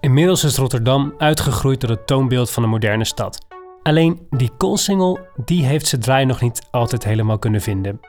Inmiddels 0.00 0.44
is 0.44 0.56
Rotterdam 0.56 1.14
uitgegroeid 1.18 1.80
tot 1.80 1.88
het 1.90 2.06
toonbeeld 2.06 2.50
van 2.50 2.62
een 2.62 2.68
moderne 2.68 3.04
stad. 3.04 3.38
Alleen 3.82 4.26
die 4.30 4.50
koolsingel, 4.56 5.18
die 5.44 5.64
heeft 5.64 5.86
zijn 5.86 6.00
draai 6.00 6.24
nog 6.24 6.40
niet 6.40 6.68
altijd 6.70 7.04
helemaal 7.04 7.38
kunnen 7.38 7.60
vinden. 7.60 8.00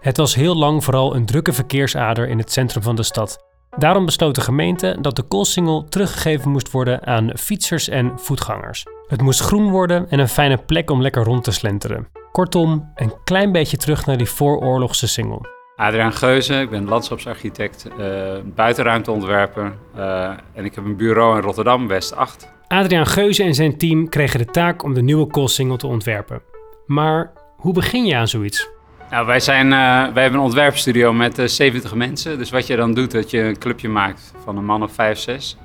Het 0.00 0.16
was 0.16 0.34
heel 0.34 0.56
lang 0.56 0.84
vooral 0.84 1.14
een 1.14 1.26
drukke 1.26 1.52
verkeersader 1.52 2.28
in 2.28 2.38
het 2.38 2.52
centrum 2.52 2.82
van 2.82 2.96
de 2.96 3.02
stad. 3.02 3.44
Daarom 3.76 4.04
besloot 4.04 4.34
de 4.34 4.40
gemeente 4.40 4.96
dat 5.00 5.16
de 5.16 5.22
koolsingel 5.22 5.84
teruggegeven 5.84 6.50
moest 6.50 6.70
worden 6.70 7.06
aan 7.06 7.30
fietsers 7.36 7.88
en 7.88 8.12
voetgangers. 8.16 8.86
Het 9.06 9.22
moest 9.22 9.40
groen 9.40 9.70
worden 9.70 10.10
en 10.10 10.18
een 10.18 10.28
fijne 10.28 10.56
plek 10.56 10.90
om 10.90 11.02
lekker 11.02 11.24
rond 11.24 11.44
te 11.44 11.52
slenteren. 11.52 12.08
Kortom, 12.32 12.92
een 12.94 13.14
klein 13.24 13.52
beetje 13.52 13.76
terug 13.76 14.06
naar 14.06 14.16
die 14.16 14.28
vooroorlogse 14.30 15.08
singel. 15.08 15.46
Adriaan 15.76 16.12
Geuze, 16.12 16.60
ik 16.60 16.70
ben 16.70 16.88
landschapsarchitect, 16.88 17.88
eh 17.98 18.34
buitenruimteontwerper 18.44 19.72
eh, 19.94 20.30
en 20.52 20.64
ik 20.64 20.74
heb 20.74 20.84
een 20.84 20.96
bureau 20.96 21.36
in 21.36 21.42
Rotterdam, 21.42 21.88
West 21.88 22.16
8. 22.16 22.48
Adriaan 22.70 23.06
Geuze 23.06 23.42
en 23.42 23.54
zijn 23.54 23.76
team 23.76 24.08
kregen 24.08 24.38
de 24.38 24.44
taak 24.44 24.82
om 24.82 24.94
de 24.94 25.02
nieuwe 25.02 25.26
koolsingel 25.26 25.76
te 25.76 25.86
ontwerpen. 25.86 26.42
Maar 26.86 27.32
hoe 27.56 27.72
begin 27.72 28.04
je 28.04 28.16
aan 28.16 28.28
zoiets? 28.28 28.68
Nou, 29.10 29.26
wij, 29.26 29.40
zijn, 29.40 29.72
eh, 29.72 30.12
wij 30.12 30.22
hebben 30.22 30.40
een 30.40 30.46
ontwerpstudio 30.46 31.12
met 31.12 31.38
eh, 31.38 31.46
70 31.46 31.94
mensen. 31.94 32.38
Dus 32.38 32.50
wat 32.50 32.66
je 32.66 32.76
dan 32.76 32.94
doet, 32.94 33.10
dat 33.10 33.30
je 33.30 33.40
een 33.40 33.58
clubje 33.58 33.88
maakt 33.88 34.34
van 34.44 34.56
een 34.56 34.64
man 34.64 34.82
of 34.82 34.92
5, 34.92 35.18
6. 35.18 35.56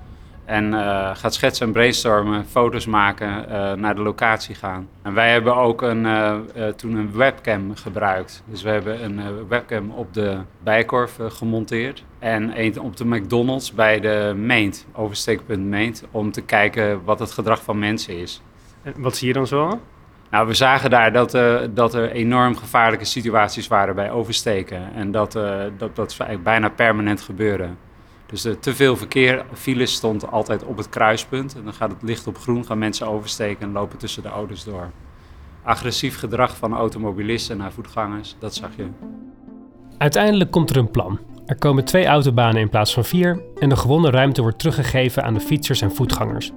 En 0.46 0.74
eh, 0.74 1.16
gaat 1.16 1.34
schetsen 1.34 1.66
en 1.66 1.72
brainstormen, 1.72 2.46
foto's 2.46 2.86
maken, 2.86 3.50
eh, 3.50 3.74
naar 3.74 3.96
de 3.96 4.02
locatie 4.02 4.56
gaan. 4.56 4.88
En 5.02 5.14
wij 5.14 5.32
hebben 5.32 5.56
ook 5.56 5.82
een, 5.82 6.06
eh, 6.06 6.68
toen 6.76 6.96
een 6.96 7.12
webcam 7.16 7.76
gebruikt. 7.76 8.44
Dus 8.46 8.62
we 8.62 8.70
hebben 8.70 9.04
een 9.04 9.48
webcam 9.48 9.90
op 9.92 10.14
de 10.14 10.38
Bijenkorf 10.64 11.20
eh, 11.20 11.26
gemonteerd. 11.30 12.04
En 12.20 12.60
een 12.60 12.80
op 12.80 12.98
de 12.98 13.06
McDonald's 13.06 13.74
bij 13.74 14.00
de 14.00 14.34
Meent, 14.38 14.86
oversteekpunt 14.94 15.66
Meent. 15.66 16.04
Om 16.12 16.32
te 16.32 16.42
kijken 16.42 17.04
wat 17.04 17.20
het 17.20 17.32
gedrag 17.32 17.64
van 17.64 17.80
mensen 17.80 18.18
is. 18.20 18.42
En 18.84 18.94
Wat 18.98 19.16
zie 19.16 19.28
je 19.28 19.34
dan 19.34 19.48
zo? 19.48 19.80
Nou, 20.30 20.48
we 20.48 20.54
zagen 20.54 20.90
daar 20.90 21.14
dat, 21.14 21.32
dat 21.74 21.94
er 21.94 22.12
enorm 22.12 22.56
gevaarlijke 22.56 23.06
situaties 23.06 23.68
waren 23.68 23.96
bij 23.96 24.12
oversteken. 24.12 24.94
En 24.94 25.12
dat 25.12 25.36
eh, 25.36 25.64
dat, 25.78 25.96
dat 25.96 26.18
bijna 26.44 26.70
permanent 26.70 27.22
gebeurde. 27.22 27.68
Dus 28.26 28.44
er 28.44 28.60
te 28.60 28.76
veel 28.76 28.98
verkeer, 28.98 29.46
files 29.54 29.94
stond 29.94 30.32
altijd 30.32 30.64
op 30.64 30.78
het 30.78 30.90
kruispunt. 30.90 31.56
En 31.56 31.64
dan 31.64 31.74
gaat 31.74 31.92
het 31.92 32.02
licht 32.02 32.28
op 32.28 32.38
groen, 32.38 32.66
gaan 32.66 32.78
mensen 32.78 33.08
oversteken 33.08 33.68
en 33.68 33.72
lopen 33.72 33.98
tussen 33.98 34.24
de 34.24 34.30
auto's 34.30 34.64
door. 34.64 34.90
Agressief 35.64 36.20
gedrag 36.20 36.58
van 36.58 36.74
automobilisten 36.74 37.58
naar 37.58 37.72
voetgangers, 37.72 38.36
dat 38.40 38.56
zag 38.56 38.70
je. 38.76 38.86
Uiteindelijk 39.98 40.52
komt 40.52 40.70
er 40.70 40.78
een 40.78 40.92
plan. 40.92 41.20
Er 41.46 41.58
komen 41.58 41.86
twee 41.86 42.06
autobanen 42.06 42.62
in 42.62 42.70
plaats 42.70 42.94
van 42.94 43.06
vier 43.06 43.42
en 43.60 43.70
de 43.70 43.76
gewonnen 43.76 44.12
ruimte 44.12 44.42
wordt 44.42 44.60
teruggegeven 44.60 45.24
aan 45.24 45.34
de 45.34 45.40
fietsers 45.40 45.82
en 45.82 45.96
voetgangers. 45.96 46.52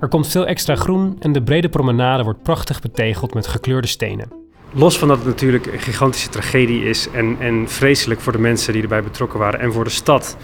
Er 0.00 0.08
komt 0.08 0.28
veel 0.28 0.46
extra 0.46 0.74
groen 0.74 1.16
en 1.20 1.32
de 1.32 1.42
brede 1.42 1.68
promenade 1.68 2.22
wordt 2.22 2.42
prachtig 2.42 2.80
betegeld 2.80 3.34
met 3.34 3.46
gekleurde 3.46 3.86
stenen. 3.86 4.28
Los 4.72 4.98
van 4.98 5.08
dat 5.08 5.16
het 5.16 5.26
natuurlijk 5.26 5.66
een 5.66 5.80
gigantische 5.80 6.28
tragedie 6.28 6.84
is 6.84 7.10
en, 7.10 7.36
en 7.40 7.68
vreselijk 7.68 8.20
voor 8.20 8.32
de 8.32 8.38
mensen 8.38 8.72
die 8.72 8.82
erbij 8.82 9.02
betrokken 9.02 9.38
waren 9.38 9.60
en 9.60 9.72
voor 9.72 9.84
de 9.84 9.90
stad. 9.90 10.36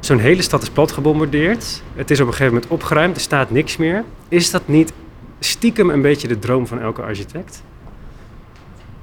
Zo'n 0.00 0.18
hele 0.18 0.42
stad 0.42 0.62
is 0.62 0.70
plat 0.70 0.92
gebombardeerd. 0.92 1.82
Het 1.94 2.10
is 2.10 2.20
op 2.20 2.26
een 2.26 2.32
gegeven 2.32 2.54
moment 2.54 2.72
opgeruimd, 2.72 3.16
er 3.16 3.22
staat 3.22 3.50
niks 3.50 3.76
meer. 3.76 4.04
Is 4.28 4.50
dat 4.50 4.62
niet 4.68 4.92
stiekem 5.38 5.90
een 5.90 6.02
beetje 6.02 6.28
de 6.28 6.38
droom 6.38 6.66
van 6.66 6.80
elke 6.80 7.02
architect? 7.02 7.62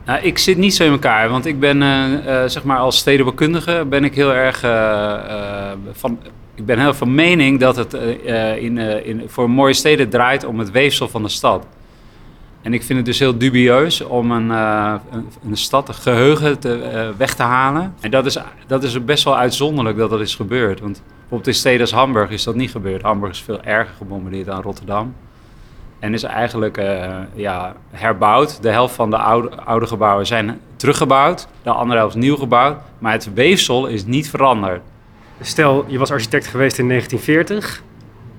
Nou, 0.05 0.21
ik 0.21 0.37
zit 0.37 0.57
niet 0.57 0.75
zo 0.75 0.83
in 0.83 0.91
elkaar, 0.91 1.29
want 1.29 1.45
ik 1.45 1.59
ben 1.59 1.81
eh, 1.81 2.43
eh, 2.43 2.49
zeg 2.49 2.63
maar 2.63 2.77
als 2.77 2.97
stedenbouwkundige 2.97 3.85
ben 3.89 4.03
ik 4.03 4.15
heel 4.15 4.33
erg 4.33 4.63
eh, 4.63 5.71
van. 5.91 6.19
Ik 6.55 6.65
ben 6.65 6.79
heel 6.79 6.93
van 6.93 7.15
mening 7.15 7.59
dat 7.59 7.75
het 7.75 7.93
in, 8.59 8.77
in, 8.77 9.23
voor 9.27 9.49
mooie 9.49 9.73
steden 9.73 10.09
draait 10.09 10.45
om 10.45 10.59
het 10.59 10.71
weefsel 10.71 11.07
van 11.07 11.23
de 11.23 11.29
stad. 11.29 11.65
En 12.67 12.73
ik 12.73 12.83
vind 12.83 12.97
het 12.97 13.07
dus 13.07 13.19
heel 13.19 13.37
dubieus 13.37 14.01
om 14.01 14.31
een, 14.31 14.51
eh, 14.51 14.93
een, 15.45 15.57
stad, 15.57 15.87
een 15.87 15.93
geheugen 15.93 16.59
te, 16.59 16.81
eh, 16.81 17.09
weg 17.17 17.35
te 17.35 17.43
halen. 17.43 17.93
En 17.99 18.11
dat 18.11 18.25
is, 18.25 18.37
dat 18.67 18.83
is 18.83 19.05
best 19.05 19.23
wel 19.23 19.37
uitzonderlijk 19.37 19.97
dat 19.97 20.09
dat 20.09 20.19
is 20.19 20.35
gebeurd. 20.35 20.79
Want 20.79 21.01
bijvoorbeeld 21.19 21.47
in 21.47 21.53
steden 21.53 21.81
als 21.81 21.91
Hamburg 21.91 22.29
is 22.29 22.43
dat 22.43 22.55
niet 22.55 22.71
gebeurd. 22.71 23.01
Hamburg 23.01 23.31
is 23.31 23.41
veel 23.41 23.61
erger 23.61 23.93
gebombardeerd 23.97 24.45
dan 24.45 24.61
Rotterdam. 24.61 25.15
En 25.99 26.13
is 26.13 26.23
eigenlijk 26.23 26.77
eh, 26.77 27.15
ja, 27.33 27.75
herbouwd. 27.91 28.61
De 28.61 28.69
helft 28.69 28.95
van 28.95 29.09
de 29.09 29.17
oude, 29.17 29.55
oude 29.55 29.87
gebouwen 29.87 30.25
zijn 30.25 30.59
teruggebouwd. 30.75 31.47
De 31.63 31.71
andere 31.71 31.99
helft 31.99 32.15
nieuw 32.15 32.35
gebouwd. 32.35 32.77
Maar 32.99 33.11
het 33.11 33.33
weefsel 33.33 33.85
is 33.85 34.05
niet 34.05 34.29
veranderd. 34.29 34.81
Stel, 35.41 35.85
je 35.87 35.97
was 35.97 36.11
architect 36.11 36.47
geweest 36.47 36.77
in 36.77 36.87
1940, 36.87 37.83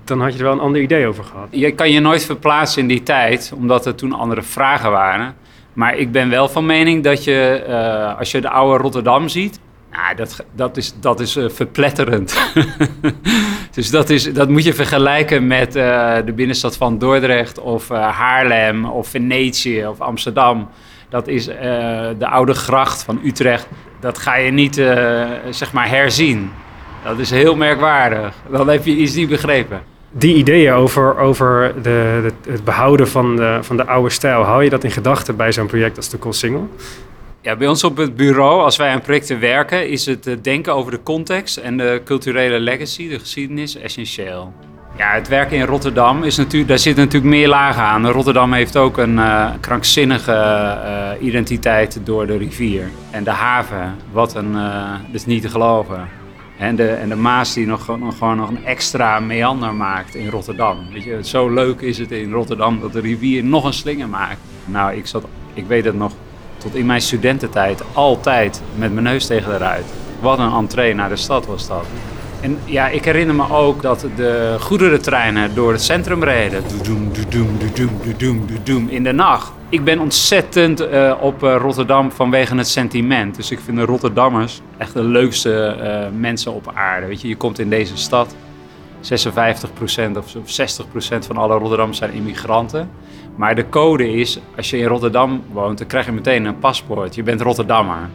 dan 0.08 0.20
had 0.20 0.32
je 0.32 0.38
er 0.38 0.44
wel 0.44 0.52
een 0.52 0.60
ander 0.60 0.80
idee 0.80 1.06
over 1.06 1.24
gehad. 1.24 1.48
Je 1.50 1.72
kan 1.72 1.90
je 1.90 2.00
nooit 2.00 2.24
verplaatsen 2.24 2.82
in 2.82 2.88
die 2.88 3.02
tijd, 3.02 3.52
omdat 3.56 3.86
er 3.86 3.94
toen 3.94 4.12
andere 4.12 4.42
vragen 4.42 4.90
waren. 4.90 5.34
Maar 5.78 5.96
ik 5.96 6.12
ben 6.12 6.30
wel 6.30 6.48
van 6.48 6.66
mening 6.66 7.04
dat 7.04 7.24
je, 7.24 7.64
eh, 7.66 8.18
als 8.18 8.30
je 8.30 8.40
de 8.40 8.50
oude 8.50 8.82
Rotterdam 8.82 9.28
ziet, 9.28 9.60
nou, 9.90 10.16
dat, 10.16 10.44
dat 10.54 10.76
is, 10.76 10.94
dat 11.00 11.20
is 11.20 11.36
eh, 11.36 11.48
verpletterend. 11.48 12.38
dus 13.74 13.90
dat, 13.90 14.10
is, 14.10 14.32
dat 14.32 14.48
moet 14.48 14.64
je 14.64 14.74
vergelijken 14.74 15.46
met 15.46 15.76
eh, 15.76 16.16
de 16.24 16.32
binnenstad 16.32 16.76
van 16.76 16.98
Dordrecht 16.98 17.60
of 17.60 17.88
Haarlem 17.88 18.84
of 18.84 19.08
Venetië 19.08 19.86
of 19.86 20.00
Amsterdam. 20.00 20.68
Dat 21.08 21.28
is 21.28 21.44
de 21.44 22.26
oude 22.26 22.54
gracht 22.54 23.02
van 23.02 23.20
Utrecht. 23.24 23.66
Dat 24.00 24.18
ga 24.18 24.36
je 24.36 24.50
niet 24.50 24.74
zeg 25.50 25.72
maar 25.72 25.88
herzien. 25.88 26.50
Dat 27.04 27.18
is 27.18 27.30
heel 27.30 27.56
merkwaardig. 27.56 28.34
Dan 28.50 28.68
heb 28.68 28.84
je 28.84 28.96
iets 28.96 29.14
niet 29.14 29.28
begrepen. 29.28 29.82
Die 30.10 30.34
ideeën 30.34 30.72
over, 30.72 31.18
over 31.18 31.74
de, 31.82 32.30
het 32.48 32.64
behouden 32.64 33.08
van 33.08 33.36
de, 33.36 33.58
van 33.62 33.76
de 33.76 33.86
oude 33.86 34.10
stijl, 34.10 34.42
hou 34.42 34.64
je 34.64 34.70
dat 34.70 34.84
in 34.84 34.90
gedachten 34.90 35.36
bij 35.36 35.52
zo'n 35.52 35.66
project 35.66 35.96
als 35.96 36.08
de 36.08 36.18
Single? 36.30 36.62
Ja, 37.40 37.56
bij 37.56 37.68
ons 37.68 37.84
op 37.84 37.96
het 37.96 38.16
bureau, 38.16 38.62
als 38.62 38.76
wij 38.76 38.90
aan 38.90 39.00
projecten 39.00 39.40
werken, 39.40 39.88
is 39.88 40.06
het 40.06 40.26
eh, 40.26 40.34
denken 40.42 40.74
over 40.74 40.90
de 40.90 41.02
context 41.02 41.56
en 41.56 41.76
de 41.76 42.00
culturele 42.04 42.60
legacy, 42.60 43.08
de 43.08 43.18
geschiedenis, 43.18 43.76
essentieel. 43.76 44.52
Ja, 44.96 45.12
het 45.12 45.28
werken 45.28 45.56
in 45.56 45.64
Rotterdam 45.64 46.22
is 46.22 46.36
natuurlijk, 46.36 46.68
daar 46.68 46.78
zitten 46.78 47.04
natuurlijk 47.04 47.32
meer 47.32 47.48
lagen 47.48 47.82
aan. 47.82 48.06
Rotterdam 48.06 48.52
heeft 48.52 48.76
ook 48.76 48.98
een 48.98 49.18
eh, 49.18 49.50
krankzinnige 49.60 50.32
eh, 50.32 51.26
identiteit 51.26 52.00
door 52.04 52.26
de 52.26 52.36
rivier. 52.36 52.90
En 53.10 53.24
de 53.24 53.30
haven, 53.30 53.96
wat 54.12 54.34
een, 54.34 54.52
dat 55.06 55.14
is 55.14 55.26
niet 55.26 55.42
te 55.42 55.48
geloven. 55.48 56.17
En 56.58 56.76
de, 56.76 56.88
en 56.88 57.08
de 57.08 57.16
Maas 57.16 57.52
die 57.54 57.66
nog, 57.66 57.98
nog 57.98 58.18
gewoon 58.18 58.36
nog 58.36 58.48
een 58.48 58.64
extra 58.64 59.20
meander 59.20 59.74
maakt 59.74 60.14
in 60.14 60.28
Rotterdam. 60.28 60.78
Weet 60.92 61.04
je, 61.04 61.18
zo 61.24 61.48
leuk 61.50 61.80
is 61.80 61.98
het 61.98 62.10
in 62.10 62.32
Rotterdam 62.32 62.80
dat 62.80 62.92
de 62.92 63.00
rivier 63.00 63.44
nog 63.44 63.64
een 63.64 63.72
slinger 63.72 64.08
maakt. 64.08 64.40
Nou, 64.64 64.92
ik, 64.92 65.06
zat, 65.06 65.24
ik 65.54 65.66
weet 65.66 65.84
het 65.84 65.94
nog 65.94 66.12
tot 66.56 66.74
in 66.74 66.86
mijn 66.86 67.00
studententijd 67.00 67.82
altijd 67.92 68.62
met 68.76 68.92
mijn 68.92 69.04
neus 69.04 69.26
tegen 69.26 69.50
de 69.50 69.56
ruit. 69.56 69.84
Wat 70.20 70.38
een 70.38 70.52
entree 70.52 70.94
naar 70.94 71.08
de 71.08 71.16
stad 71.16 71.46
was 71.46 71.68
dat. 71.68 71.86
En 72.40 72.58
ja, 72.64 72.88
ik 72.88 73.04
herinner 73.04 73.34
me 73.34 73.50
ook 73.50 73.82
dat 73.82 74.06
de 74.16 74.56
goederentreinen 74.60 75.54
door 75.54 75.72
het 75.72 75.82
centrum 75.82 76.24
reden. 76.24 76.62
Doedoem, 76.68 77.12
doedoem, 77.12 77.58
doedoem, 77.58 77.90
doedoem, 78.02 78.46
doedoem, 78.46 78.88
in 78.88 79.02
de 79.02 79.12
nacht. 79.12 79.52
Ik 79.70 79.84
ben 79.84 79.98
ontzettend 79.98 80.80
eh, 80.80 81.14
op 81.20 81.42
eh, 81.42 81.56
Rotterdam 81.60 82.10
vanwege 82.12 82.56
het 82.56 82.68
sentiment. 82.68 83.36
Dus 83.36 83.50
ik 83.50 83.60
vind 83.60 83.76
de 83.76 83.84
Rotterdammers 83.84 84.60
echt 84.78 84.92
de 84.94 85.02
leukste 85.02 85.64
eh, 85.66 86.06
mensen 86.18 86.52
op 86.52 86.70
aarde. 86.74 87.06
Weet 87.06 87.20
je, 87.20 87.28
je 87.28 87.36
komt 87.36 87.58
in 87.58 87.70
deze 87.70 87.96
stad. 87.96 88.34
56% 89.00 90.16
of 90.16 90.28
zo- 90.28 90.42
60% 90.84 91.18
van 91.26 91.36
alle 91.36 91.58
Rotterdammers 91.58 91.98
zijn 91.98 92.12
immigranten. 92.12 92.90
Maar 93.36 93.54
de 93.54 93.68
code 93.68 94.12
is, 94.12 94.38
als 94.56 94.70
je 94.70 94.78
in 94.78 94.86
Rotterdam 94.86 95.42
woont, 95.52 95.78
dan 95.78 95.86
krijg 95.86 96.06
je 96.06 96.12
meteen 96.12 96.44
een 96.44 96.58
paspoort. 96.58 97.14
Je 97.14 97.22
bent 97.22 97.40
Rotterdammer. 97.40 98.08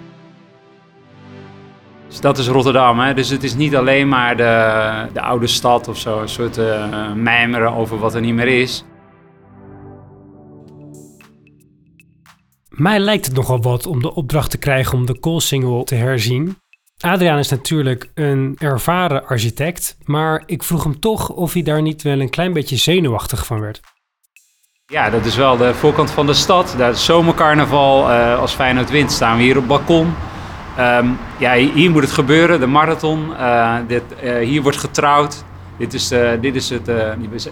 Dus 2.08 2.20
dat 2.22 2.38
is 2.38 2.48
Rotterdam. 2.48 3.00
Hè? 3.00 3.14
Dus 3.14 3.30
het 3.30 3.44
is 3.44 3.56
niet 3.56 3.76
alleen 3.76 4.08
maar 4.08 4.38
de, 4.38 5.06
de 5.14 5.22
oude 5.22 5.48
stad 5.48 5.88
of 5.88 5.98
zo, 5.98 6.22
een 6.22 6.30
soort 6.30 6.60
mijmeren 7.16 7.74
over 7.74 8.00
wat 8.00 8.16
er 8.16 8.22
niet 8.22 8.34
meer 8.36 8.48
is. 8.48 8.84
Mij 12.74 13.00
lijkt 13.00 13.26
het 13.26 13.36
nogal 13.36 13.62
wat 13.62 13.86
om 13.88 14.02
de 14.02 14.14
opdracht 14.14 14.52
te 14.52 14.58
krijgen 14.58 14.98
om 14.98 15.06
de 15.06 15.20
Koolsingel 15.20 15.84
te 15.84 15.96
herzien. 15.96 16.58
Adriaan 17.00 17.38
is 17.38 17.50
natuurlijk 17.50 18.12
een 18.14 18.56
ervaren 18.60 19.28
architect, 19.28 19.98
maar 20.06 20.44
ik 20.46 20.64
vroeg 20.64 20.84
hem 20.84 21.00
toch 21.00 21.30
of 21.30 21.54
hij 21.54 21.62
daar 21.62 21.82
niet 21.82 22.02
wel 22.02 22.20
een 22.20 22.30
klein 22.30 22.54
beetje 22.54 22.76
zenuwachtig 22.76 23.46
van 23.46 23.60
werd. 23.60 23.82
Ja, 24.86 25.10
dat 25.10 25.26
is 25.26 25.36
wel 25.36 25.58
de 25.58 25.74
voorkant 25.74 26.12
van 26.12 26.26
de 26.26 26.34
stad. 26.34 26.76
Daar 26.78 26.92
is 26.92 27.06
zomercarnaval. 27.06 28.10
eh, 28.10 28.40
als 28.40 28.54
Feyenoord 28.54 28.90
wint 28.90 29.12
staan 29.12 29.38
we 29.38 29.44
hier 29.44 29.58
op 29.58 29.68
balkon. 29.68 30.14
Ehm, 30.78 31.08
ja, 31.40 31.56
hier, 31.56 31.92
moet 31.92 32.02
het 32.02 32.12
gebeuren, 32.12 32.60
de 32.60 32.68
marathon. 32.68 33.36
Eh, 33.36 33.76
dit, 33.88 34.04
eh, 34.22 34.38
hier 34.38 34.62
wordt 34.62 34.78
getrouwd. 34.78 35.44
Dit 35.78 35.94
is, 35.94 36.08
dit 36.42 36.56
is 36.56 36.70
het... 36.70 36.88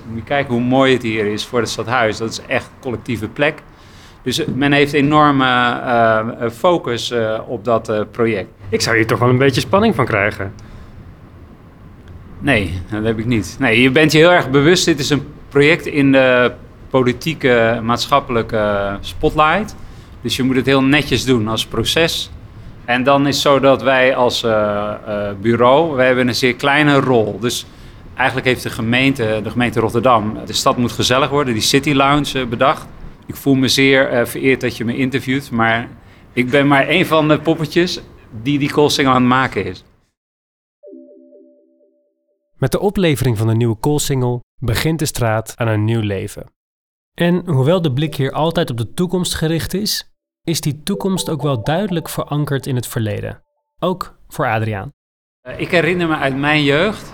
moet 0.07 0.23
kijken 0.23 0.53
hoe 0.53 0.63
mooi 0.63 0.93
het 0.93 1.01
hier 1.01 1.25
is 1.25 1.45
voor 1.45 1.59
het 1.59 1.69
stadhuis. 1.69 2.17
Dat 2.17 2.31
is 2.31 2.41
echt 2.47 2.65
een 2.65 2.81
collectieve 2.81 3.27
plek. 3.27 3.63
Dus 4.23 4.39
eh, 4.39 4.47
men 4.55 4.71
heeft 4.71 4.93
enorme 4.93 5.45
eh, 5.45 6.19
eh, 6.19 6.51
focus 6.51 7.13
op 7.47 7.65
dat 7.65 8.11
project. 8.11 8.49
Ik 8.69 8.81
zou 8.81 8.95
hier 8.95 9.07
toch 9.07 9.19
wel 9.19 9.29
een 9.29 9.37
beetje 9.37 9.61
spanning 9.61 9.95
van 9.95 10.05
krijgen. 10.05 10.53
Nee, 12.39 12.81
dat 12.91 13.03
heb 13.03 13.19
ik 13.19 13.25
niet. 13.25 13.55
Nee, 13.59 13.81
je 13.81 13.91
bent 13.91 14.11
je 14.11 14.17
heel 14.17 14.31
erg 14.31 14.49
bewust. 14.49 14.85
Dit 14.85 14.99
is 14.99 15.09
een 15.09 15.23
project 15.49 15.85
in 15.85 16.11
de 16.11 16.51
politieke, 16.89 17.79
maatschappelijke 17.83 18.97
spotlight. 19.01 19.75
Dus 20.21 20.35
je 20.35 20.43
moet 20.43 20.55
het 20.55 20.65
heel 20.65 20.83
netjes 20.83 21.25
doen 21.25 21.47
als 21.47 21.65
proces. 21.65 22.31
En 22.85 23.03
dan 23.03 23.27
is 23.27 23.33
het 23.33 23.43
zo 23.43 23.59
dat 23.59 23.81
wij 23.81 24.15
als 24.15 24.41
bureau, 25.41 25.95
wij 25.95 26.05
hebben 26.05 26.27
een 26.27 26.35
zeer 26.35 26.55
kleine 26.55 26.99
rol. 26.99 27.39
Dus 27.39 27.65
eigenlijk 28.15 28.47
heeft 28.47 28.63
de 28.63 28.69
gemeente, 28.69 29.39
de 29.43 29.49
gemeente 29.49 29.79
Rotterdam, 29.79 30.37
de 30.45 30.53
stad 30.53 30.77
moet 30.77 30.91
gezellig 30.91 31.29
worden, 31.29 31.53
die 31.53 31.63
City 31.63 31.93
Lounge 31.93 32.45
bedacht. 32.45 32.85
Ik 33.25 33.35
voel 33.35 33.53
me 33.55 33.67
zeer 33.67 34.09
eh, 34.09 34.25
vereerd 34.25 34.61
dat 34.61 34.77
je 34.77 34.85
me 34.85 34.97
interviewt, 34.97 35.51
maar 35.51 35.89
ik 36.33 36.49
ben 36.49 36.67
maar 36.67 36.89
een 36.89 37.05
van 37.05 37.27
de 37.27 37.39
poppetjes 37.39 38.01
die 38.41 38.59
die 38.59 38.71
Koolsingel 38.71 39.11
aan 39.13 39.21
het 39.21 39.29
maken 39.29 39.65
is. 39.65 39.83
Met 42.57 42.71
de 42.71 42.79
oplevering 42.79 43.37
van 43.37 43.47
de 43.47 43.55
nieuwe 43.55 43.75
Koolsingel 43.75 44.39
begint 44.57 44.99
de 44.99 45.05
straat 45.05 45.53
aan 45.57 45.67
een 45.67 45.83
nieuw 45.83 46.01
leven. 46.01 46.45
En 47.13 47.49
hoewel 47.49 47.81
de 47.81 47.93
blik 47.93 48.15
hier 48.15 48.31
altijd 48.31 48.69
op 48.69 48.77
de 48.77 48.93
toekomst 48.93 49.35
gericht 49.35 49.73
is, 49.73 50.11
is 50.43 50.61
die 50.61 50.83
toekomst 50.83 51.29
ook 51.29 51.41
wel 51.41 51.63
duidelijk 51.63 52.09
verankerd 52.09 52.65
in 52.67 52.75
het 52.75 52.87
verleden. 52.87 53.43
Ook 53.79 54.17
voor 54.27 54.47
Adriaan. 54.47 54.89
Eh, 55.41 55.59
Ik 55.59 55.71
herinner 55.71 56.07
me 56.07 56.15
uit 56.15 56.37
mijn 56.37 56.63
jeugd 56.63 57.13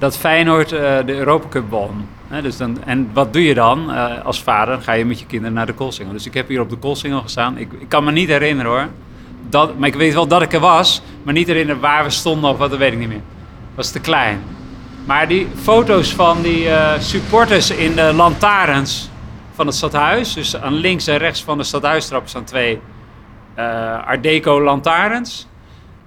dat 0.00 0.18
Feyenoord 0.18 0.72
eh, 0.72 0.96
de 1.06 1.16
Europa 1.16 1.48
Cup 1.48 1.70
won. 1.70 2.08
Dus 2.42 2.56
dan, 2.56 2.84
en 2.84 3.10
wat 3.12 3.32
doe 3.32 3.44
je 3.44 3.54
dan 3.54 3.90
eh, 3.90 4.24
als 4.24 4.42
vader? 4.42 4.82
Ga 4.82 4.92
je 4.92 5.04
met 5.04 5.18
je 5.18 5.26
kinderen 5.26 5.54
naar 5.54 5.66
de 5.66 5.72
Koolsingel. 5.72 6.12
Dus 6.12 6.26
ik 6.26 6.34
heb 6.34 6.48
hier 6.48 6.60
op 6.60 6.70
de 6.70 6.76
Koolsingel 6.76 7.20
gestaan. 7.20 7.58
Ik, 7.58 7.72
ik 7.78 7.88
kan 7.88 8.04
me 8.04 8.12
niet 8.12 8.28
herinneren 8.28 8.72
hoor. 8.72 8.88
Dat, 9.48 9.78
maar 9.78 9.88
ik 9.88 9.94
weet 9.94 10.14
wel 10.14 10.26
dat 10.26 10.42
ik 10.42 10.52
er 10.52 10.60
was. 10.60 11.02
Maar 11.22 11.34
niet 11.34 11.46
herinneren 11.46 11.80
waar 11.80 12.04
we 12.04 12.10
stonden 12.10 12.50
of 12.50 12.58
wat, 12.58 12.70
dat 12.70 12.78
weet 12.78 12.92
ik 12.92 12.98
niet 12.98 13.08
meer. 13.08 13.20
Was 13.74 13.90
te 13.90 14.00
klein. 14.00 14.42
Maar 15.04 15.28
die 15.28 15.48
foto's 15.62 16.14
van 16.14 16.42
die 16.42 16.68
eh, 16.68 17.00
supporters 17.00 17.70
in 17.70 17.94
de 17.94 18.12
lantaarns 18.14 19.10
van 19.54 19.66
het 19.66 19.74
stadhuis. 19.74 20.34
Dus 20.34 20.56
aan 20.56 20.74
links 20.74 21.06
en 21.06 21.18
rechts 21.18 21.42
van 21.44 21.58
de 21.58 21.64
stadhuistrap 21.64 22.28
staan 22.28 22.44
twee 22.44 22.80
Art 24.04 24.22
Deco 24.22 24.62
lantaarns. 24.62 25.46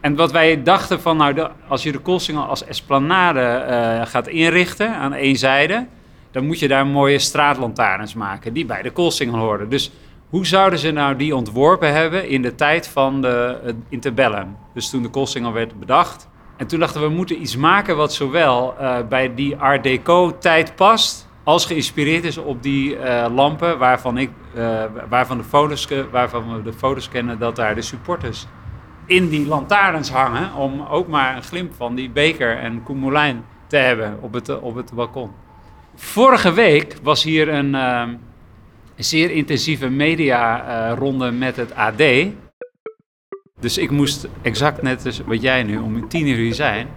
En 0.04 0.16
wat 0.16 0.32
wij 0.32 0.63
dachten 0.63 1.02
van, 1.02 1.18
nou, 1.18 1.34
de- 1.34 1.50
als 1.68 1.84
je 1.84 1.92
de 1.92 2.00
Koolsingel 2.00 2.44
als 2.44 2.66
esplanade 2.66 3.39
eh, 3.39 4.06
gaat 4.06 4.28
inrichten 4.28 4.96
aan 4.96 5.13
één 5.13 5.36
zijde, 5.36 5.88
dan 6.32 6.46
moet 6.46 6.60
je 6.60 6.68
daar 6.68 6.88
mooie 6.88 7.20
straatlantaarns 7.20 8.13
maken 8.13 8.54
die 8.54 8.66
bij 8.66 8.82
de 8.82 8.92
Koolsingel 8.92 9.38
horen. 9.38 9.70
Dus 9.70 9.92
hoe 10.30 10.46
zouden 10.46 10.80
ze 10.80 10.92
nou 10.92 11.16
die 11.16 11.36
ontworpen 11.36 11.94
hebben 11.94 12.28
in 12.30 12.42
de 12.42 12.56
tijd 12.56 12.88
van 12.88 13.22
de 13.22 13.58
interbellum? 13.89 14.56
Dus 14.74 14.89
toen 14.89 15.02
de 15.02 15.10
Koolsingel 15.10 15.54
werd 15.54 15.80
bedacht. 15.80 16.30
En 16.58 16.68
toen 16.68 16.80
dachten 16.80 17.02
we, 17.02 17.08
we 17.08 17.13
moeten 17.13 17.42
iets 17.42 17.58
maken 17.58 17.98
wat 17.98 18.13
zowel 18.13 18.76
eh, 18.80 18.96
bij 19.10 19.34
die 19.34 19.56
Art 19.56 19.84
Deco 19.84 20.38
tijd 20.38 20.76
past, 20.76 21.28
als 21.44 21.66
geïnspireerd 21.66 22.24
is 22.24 22.38
op 22.38 22.63
die 22.63 22.98
eh, 22.98 23.34
lampen 23.34 23.78
waarvan, 23.78 24.18
ik, 24.18 24.30
waarvan, 25.10 25.38
de 25.38 25.44
foto's, 25.44 25.88
waarvan 26.12 26.56
we 26.56 26.62
de 26.63 26.74
foto's 26.74 27.10
kennen 27.10 27.39
dat 27.39 27.56
daar 27.56 27.76
de 27.76 27.82
supporters 27.82 28.46
in 29.06 29.30
die 29.30 29.48
lantaarns 29.48 30.10
hangen. 30.10 30.56
Om 30.56 30.82
ook 30.82 31.08
maar 31.08 31.36
een 31.36 31.44
glimp 31.44 31.74
van 31.74 31.96
die 31.96 32.10
beker 32.10 32.58
en 32.58 32.84
Koen 32.84 32.98
Moulijn 32.98 33.46
te 33.68 33.78
hebben 33.78 34.18
op 34.22 34.34
het, 34.34 34.60
op 34.60 34.76
het 34.76 34.94
balkon. 34.94 35.32
Vorige 35.96 36.54
week 36.54 36.96
was 37.04 37.24
hier 37.24 37.50
een, 37.50 37.76
ehm, 37.76 38.16
zeer 38.96 39.32
intensieve 39.32 39.89
media-ronde 39.89 41.32
met 41.32 41.56
het 41.56 41.76
AD. 41.76 42.04
Dus 43.60 43.78
ik 43.78 43.92
moest 43.92 44.28
exact 44.42 44.82
net 44.82 45.06
als 45.06 45.22
wat 45.26 45.42
jij 45.42 45.63
nu 45.63 45.78
om 45.78 46.08
tien 46.08 46.28
uur 46.28 46.38
hier 46.38 46.54
zijn. 46.54 46.88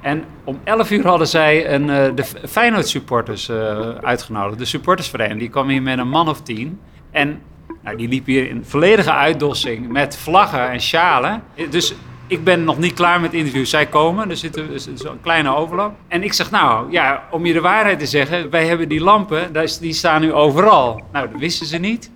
En 0.00 0.24
om 0.44 0.60
11 0.64 0.90
uur 0.90 1.06
hadden 1.06 1.26
zij 1.28 1.74
een, 1.74 1.90
eh, 1.90 2.14
de 2.14 2.24
Feyenoord 2.48 2.88
supporters 2.88 3.48
eh, 3.48 3.90
uitgenodigd. 3.90 4.58
De 4.58 4.64
supportersvereniging. 4.64 5.40
Die 5.40 5.50
kwam 5.50 5.68
hier 5.68 5.82
met 5.82 5.98
een 5.98 6.08
man 6.08 6.28
of 6.28 6.42
tien. 6.42 6.80
En 7.10 7.42
nou, 7.82 7.96
die 7.96 8.08
liep 8.08 8.26
hier 8.26 8.48
in 8.48 8.64
volledige 8.64 9.12
uitdossing 9.12 9.88
met 9.88 10.16
vlaggen 10.16 10.70
en 10.70 10.80
sjalen. 10.80 11.42
Dus 11.70 11.94
ik 12.26 12.44
ben 12.44 12.64
nog 12.64 12.78
niet 12.78 12.94
klaar 12.94 13.20
met 13.20 13.30
het 13.30 13.40
interview. 13.40 13.66
Zij 13.66 13.86
komen, 13.86 14.30
er 14.30 14.36
zit 14.36 14.56
een, 14.56 15.20
kleine 15.22 15.54
overlap. 15.54 15.94
En 16.08 16.22
ik 16.22 16.32
zeg, 16.32 16.50
nou 16.50 16.92
ja, 16.92 17.24
om 17.30 17.46
je 17.46 17.52
de 17.52 17.60
waarheid 17.60 17.98
te 17.98 18.06
zeggen, 18.06 18.50
wij 18.50 18.66
hebben 18.66 18.88
die 18.88 19.00
lampen, 19.00 19.52
daar 19.52 19.68
die 19.80 19.92
staan 19.92 20.20
nu 20.20 20.32
overal. 20.32 21.02
Nou, 21.12 21.30
dat 21.30 21.40
wisten 21.40 21.66
ze 21.66 21.78
niet. 21.78 22.10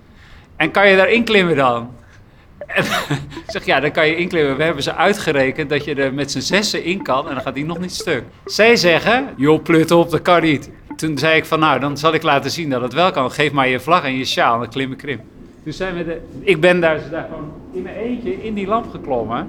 En 0.55 0.71
kan 0.71 0.89
je 0.89 0.95
daarin 0.95 1.23
klimmen 1.23 1.55
dan? 1.55 1.89
Ik 3.45 3.51
zeg, 3.51 3.65
ja, 3.65 3.79
dan 3.79 3.91
kan 3.91 4.07
je 4.07 4.15
inklimmen. 4.15 4.57
We 4.57 4.63
hebben 4.63 4.83
ze 4.83 4.95
uitgerekend 4.95 5.69
dat 5.69 5.85
je 5.85 5.95
er 5.95 6.13
met 6.13 6.31
z'n 6.31 6.39
zessen 6.39 6.83
in 6.83 7.01
kan 7.03 7.27
en 7.27 7.33
dan 7.33 7.43
gaat 7.43 7.53
die 7.53 7.65
nog 7.65 7.79
niet 7.79 7.93
stuk. 7.93 8.23
Zij 8.45 8.75
zeggen, 8.75 9.29
joh, 9.37 9.63
plut 9.63 9.91
op, 9.91 10.11
dat 10.11 10.21
kan 10.21 10.41
niet. 10.41 10.71
Toen 10.95 11.17
zei 11.17 11.37
ik 11.37 11.45
van, 11.45 11.59
nou, 11.59 11.79
dan 11.79 11.97
zal 11.97 12.13
ik 12.13 12.23
laten 12.23 12.51
zien 12.51 12.69
dat 12.69 12.81
het 12.81 12.93
wel 12.93 13.11
kan. 13.11 13.31
Geef 13.31 13.51
maar 13.51 13.67
je 13.67 13.79
vlag 13.79 14.03
en 14.03 14.17
je 14.17 14.25
sjaal 14.25 14.53
en 14.53 14.59
dan 14.59 14.69
klim 14.69 14.91
ik. 14.91 15.19
Toen 15.65 15.73
zijn 15.73 15.95
we 15.95 16.05
de, 16.05 16.17
ik 16.39 16.61
ben 16.61 16.81
daar, 16.81 16.95
dus 16.95 17.09
daar 17.09 17.27
gewoon 17.29 17.49
in 17.71 17.81
mijn 17.81 17.95
eentje 17.95 18.43
in 18.43 18.53
die 18.53 18.67
lamp 18.67 18.85
geklommen. 18.91 19.47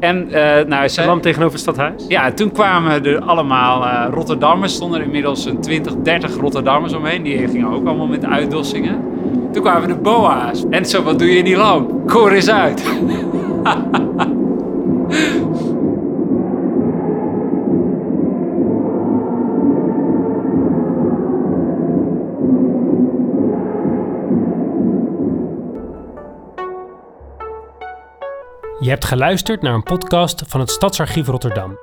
En, 0.00 0.28
eh 0.30 0.66
nou, 0.66 0.82
De 0.82 0.88
zij, 0.88 1.06
lamp 1.06 1.22
tegenover 1.22 1.52
het 1.52 1.60
stadhuis? 1.60 2.04
ja, 2.08 2.32
toen 2.32 2.52
kwamen 2.52 3.04
er 3.04 3.20
allemaal 3.20 3.84
eh, 3.84 4.06
Rotterdammers. 4.14 4.74
stonden 4.74 5.00
er 5.00 5.06
inmiddels 5.06 5.44
een 5.44 5.60
20, 5.60 5.94
30 6.02 6.36
Rotterdammers 6.36 6.92
omheen. 6.92 7.22
Die 7.22 7.48
gingen 7.48 7.72
ook 7.72 7.86
allemaal 7.86 8.06
met 8.06 8.24
uitdossingen. 8.24 9.04
Toen 9.52 9.62
kwamen 9.62 9.88
de 9.88 9.96
boa's. 9.96 10.64
En 10.70 10.86
zo, 10.86 11.02
wat 11.02 11.18
doe 11.18 11.30
je 11.30 11.36
in 11.36 11.44
die 11.44 11.56
lamp? 11.56 12.06
Koor 12.06 12.30
eens 12.30 12.50
uit. 12.50 12.82
Je 28.82 28.88
hebt 28.88 29.04
geluisterd 29.04 29.62
naar 29.62 29.74
een 29.74 29.82
podcast 29.82 30.42
van 30.46 30.60
het 30.60 30.70
Stadsarchief 30.70 31.26
Rotterdam. 31.26 31.78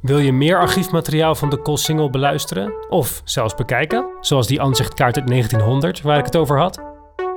Wil 0.00 0.18
je 0.18 0.32
meer 0.32 0.58
archiefmateriaal 0.58 1.34
van 1.34 1.50
de 1.50 1.62
Koolsingel 1.62 2.10
beluisteren 2.10 2.72
of 2.88 3.20
zelfs 3.24 3.54
bekijken, 3.54 4.16
zoals 4.20 4.46
die 4.46 4.60
aanzichtkaart 4.60 5.16
uit 5.16 5.26
1900 5.26 6.02
waar 6.02 6.18
ik 6.18 6.24
het 6.24 6.36
over 6.36 6.58
had? 6.58 6.82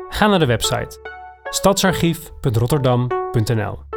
Ga 0.09 0.27
naar 0.27 0.39
de 0.39 0.45
website 0.45 0.99
stadsarchief.rotterdam.nl 1.49 3.90